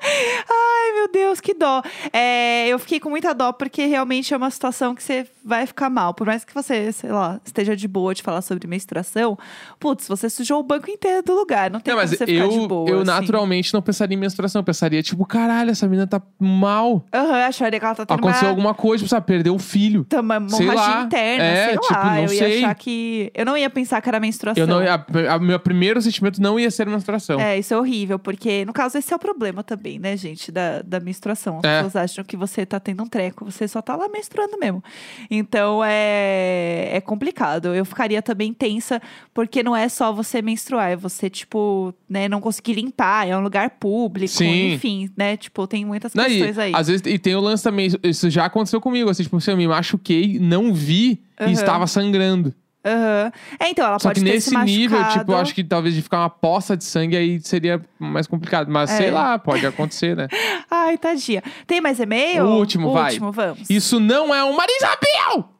[0.04, 1.82] Ai, meu Deus, que dó.
[2.12, 5.90] É, eu fiquei com muita dó porque realmente é uma situação que você vai ficar
[5.90, 6.14] mal.
[6.14, 9.38] Por mais que você, sei lá, esteja de boa de falar sobre menstruação,
[9.78, 11.70] putz, você sujou o banco inteiro do lugar.
[11.70, 12.88] Não tem não, como você ficar de eu, boa.
[12.88, 13.06] eu assim.
[13.06, 14.60] naturalmente não pensaria em menstruação.
[14.60, 17.04] Eu pensaria, tipo, caralho, essa menina tá mal.
[17.12, 18.50] Aham, eu acharia que ela tá tendo Aconteceu uma...
[18.50, 20.04] alguma coisa, tipo, sabe, perdeu o filho.
[20.04, 21.02] tá Uma Sei hemorragia lá.
[21.02, 22.16] interna, É, sei tipo, lá.
[22.20, 22.64] eu ia sei.
[22.64, 23.30] achar que.
[23.34, 24.62] Eu não ia pensar que era menstruação.
[24.62, 27.38] Eu não, a, a, meu primeiro sentimento não ia ser menstruação.
[27.40, 30.82] É, isso é horrível, porque no caso esse é o problema também, né, gente, da,
[30.82, 31.58] da menstruação.
[31.58, 31.76] As É.
[31.76, 34.82] pessoas acham que você tá tendo um treco, você só tá lá menstruando mesmo.
[35.30, 37.74] Então é, é complicado.
[37.74, 39.00] Eu ficaria também tensa,
[39.32, 43.40] porque não é só você menstruar, é você, tipo, né, não conseguir limpar, é um
[43.42, 44.74] lugar público, Sim.
[44.74, 45.36] enfim, né?
[45.36, 46.72] Tipo, tem muitas Não, e, questões aí.
[46.74, 49.56] às vezes, e tem o lance também, isso- já aconteceu comigo, assim, tipo, assim, eu
[49.56, 51.50] me machuquei, não vi Aham.
[51.50, 52.54] e estava sangrando.
[52.84, 53.32] Aham.
[53.58, 55.20] É, então, ela Só pode que ter nesse se nível, machucado.
[55.20, 58.70] tipo, eu acho que talvez de ficar uma poça de sangue aí seria mais complicado.
[58.70, 58.96] Mas É.
[58.98, 60.28] sei lá, pode acontecer, né?
[60.70, 61.42] Ai, tadinha.
[61.66, 62.44] Tem mais e-mail?
[62.44, 63.12] O último, vai.
[63.12, 63.70] último, vamos.
[63.70, 65.53] Isso não é um Marisabel!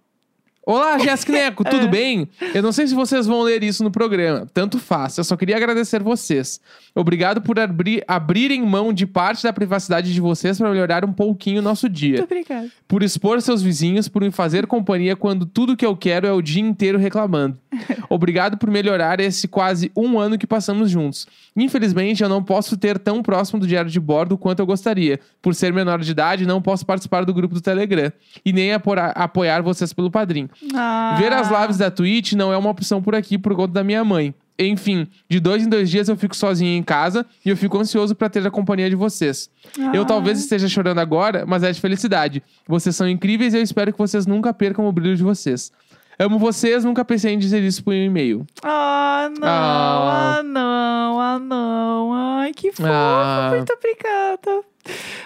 [0.66, 1.70] Olá, Jéssica Neco, É.
[1.70, 2.28] tudo bem?
[2.54, 4.46] Eu não sei se vocês vão ler isso no programa.
[4.52, 5.18] Tanto faz.
[5.18, 6.60] Eu só queria agradecer vocês.
[6.94, 11.58] Obrigado por abri abrirem mão de parte da privacidade de vocês para melhorar um pouquinho
[11.58, 12.18] o nosso dia.
[12.18, 12.68] Muito obrigada.
[12.88, 16.40] Por expor seus vizinhos, por me fazer companhia quando tudo que eu quero é o
[16.40, 17.58] dia inteiro reclamando.
[18.08, 21.26] Obrigado por melhorar esse quase um ano que passamos juntos.
[21.56, 25.20] Infelizmente, eu não posso ter tão próximo do diário de bordo quanto eu gostaria.
[25.40, 28.12] Por ser menor de idade, não posso participar do grupo do Telegram.
[28.44, 30.48] E nem apoiar vocês pelo padrinho.
[30.74, 31.16] Ah.
[31.18, 34.04] Ver as lives da Twitch não é uma opção por aqui por conta da minha
[34.04, 34.34] mãe.
[34.56, 38.14] Enfim, de dois em dois dias eu fico sozinho em casa e eu fico ansioso
[38.14, 39.50] pra ter a companhia de vocês.
[39.92, 40.04] Eu Ah.
[40.04, 42.40] talvez esteja chorando agora, mas é de felicidade.
[42.68, 45.72] Vocês são incríveis e eu espero que vocês nunca percam o brilho de vocês.
[46.18, 48.46] Amo vocês, nunca pensei em dizer isso por um e-mail.
[48.62, 50.36] Ah, não, Ah.
[50.38, 52.12] ah, não, ah, não.
[52.14, 53.50] Ai, que fofo, Ah.
[53.54, 54.62] muito obrigada.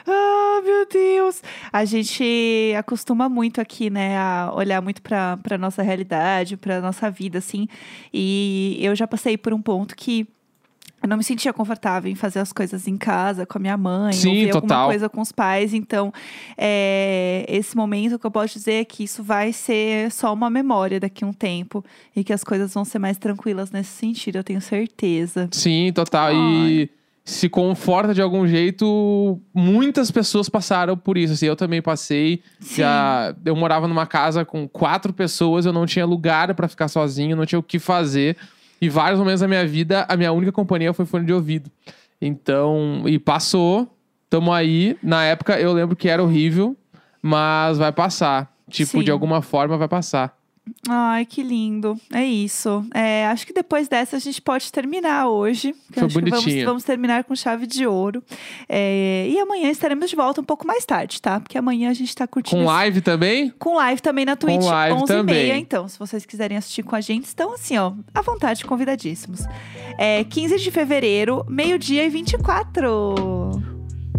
[0.07, 1.43] Ah, meu Deus.
[1.73, 7.11] A gente acostuma muito aqui, né, a olhar muito pra, pra nossa realidade, pra nossa
[7.11, 7.67] vida, assim.
[8.15, 10.27] E eu já passei por um ponto que
[11.09, 14.13] eu não me sentia confortável em fazer as coisas em casa com a minha mãe,
[14.13, 15.73] Sim, ou alguma coisa com os pais.
[15.73, 16.13] Então,
[16.57, 21.01] é, esse momento que eu posso dizer é que isso vai ser só uma memória
[21.01, 21.83] daqui a um tempo
[22.15, 25.49] e que as coisas vão ser mais tranquilas nesse sentido, eu tenho certeza.
[25.51, 26.31] Sim, total.
[26.35, 26.91] E
[27.25, 31.33] se conforta de algum jeito, muitas pessoas passaram por isso.
[31.33, 32.43] Assim, eu também passei.
[32.61, 32.83] Sim.
[32.83, 37.35] Já, eu morava numa casa com quatro pessoas, eu não tinha lugar pra ficar sozinho,
[37.35, 38.37] não tinha o que fazer.
[38.81, 41.71] E vários momentos da minha vida, a minha única companhia foi fone de ouvido.
[42.21, 43.97] Então, e passou,
[44.31, 44.97] tamo aí.
[45.03, 46.77] Na época eu lembro que era horrível,
[47.23, 48.53] mas vai passar.
[48.71, 49.05] Tipo, Sim.
[49.05, 50.38] de alguma forma vai passar.
[50.89, 51.99] Ai, que lindo.
[52.13, 52.85] É isso.
[52.95, 55.75] É, acho que depois dessa a gente pode terminar hoje.
[55.93, 56.67] Foi acho que vamos, bonitinho.
[56.67, 58.23] vamos terminar com chave de ouro.
[58.69, 61.41] É, e amanhã estaremos de volta um pouco mais tarde, tá?
[61.41, 62.57] Porque amanhã a gente tá curtindo.
[62.57, 63.51] Com esse- live também?
[63.59, 65.51] Com live também na Twitch, live 11 também.
[65.51, 69.41] h então, se vocês quiserem assistir com a gente, estão assim, ó, à vontade, convidadíssimos.
[69.99, 73.63] É 15 de fevereiro, meio-dia e 24.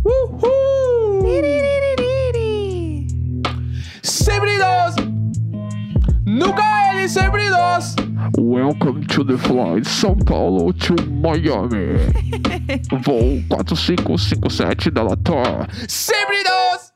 [0.06, 1.24] Uhul!
[4.02, 4.99] Sempre nós!
[6.40, 6.64] Nunca
[6.94, 7.96] ele, sempre nós!
[8.38, 11.98] Welcome to the flight São Paulo to Miami.
[13.04, 15.68] Voo 4557 da Latam.
[15.86, 16.89] Sempre nós!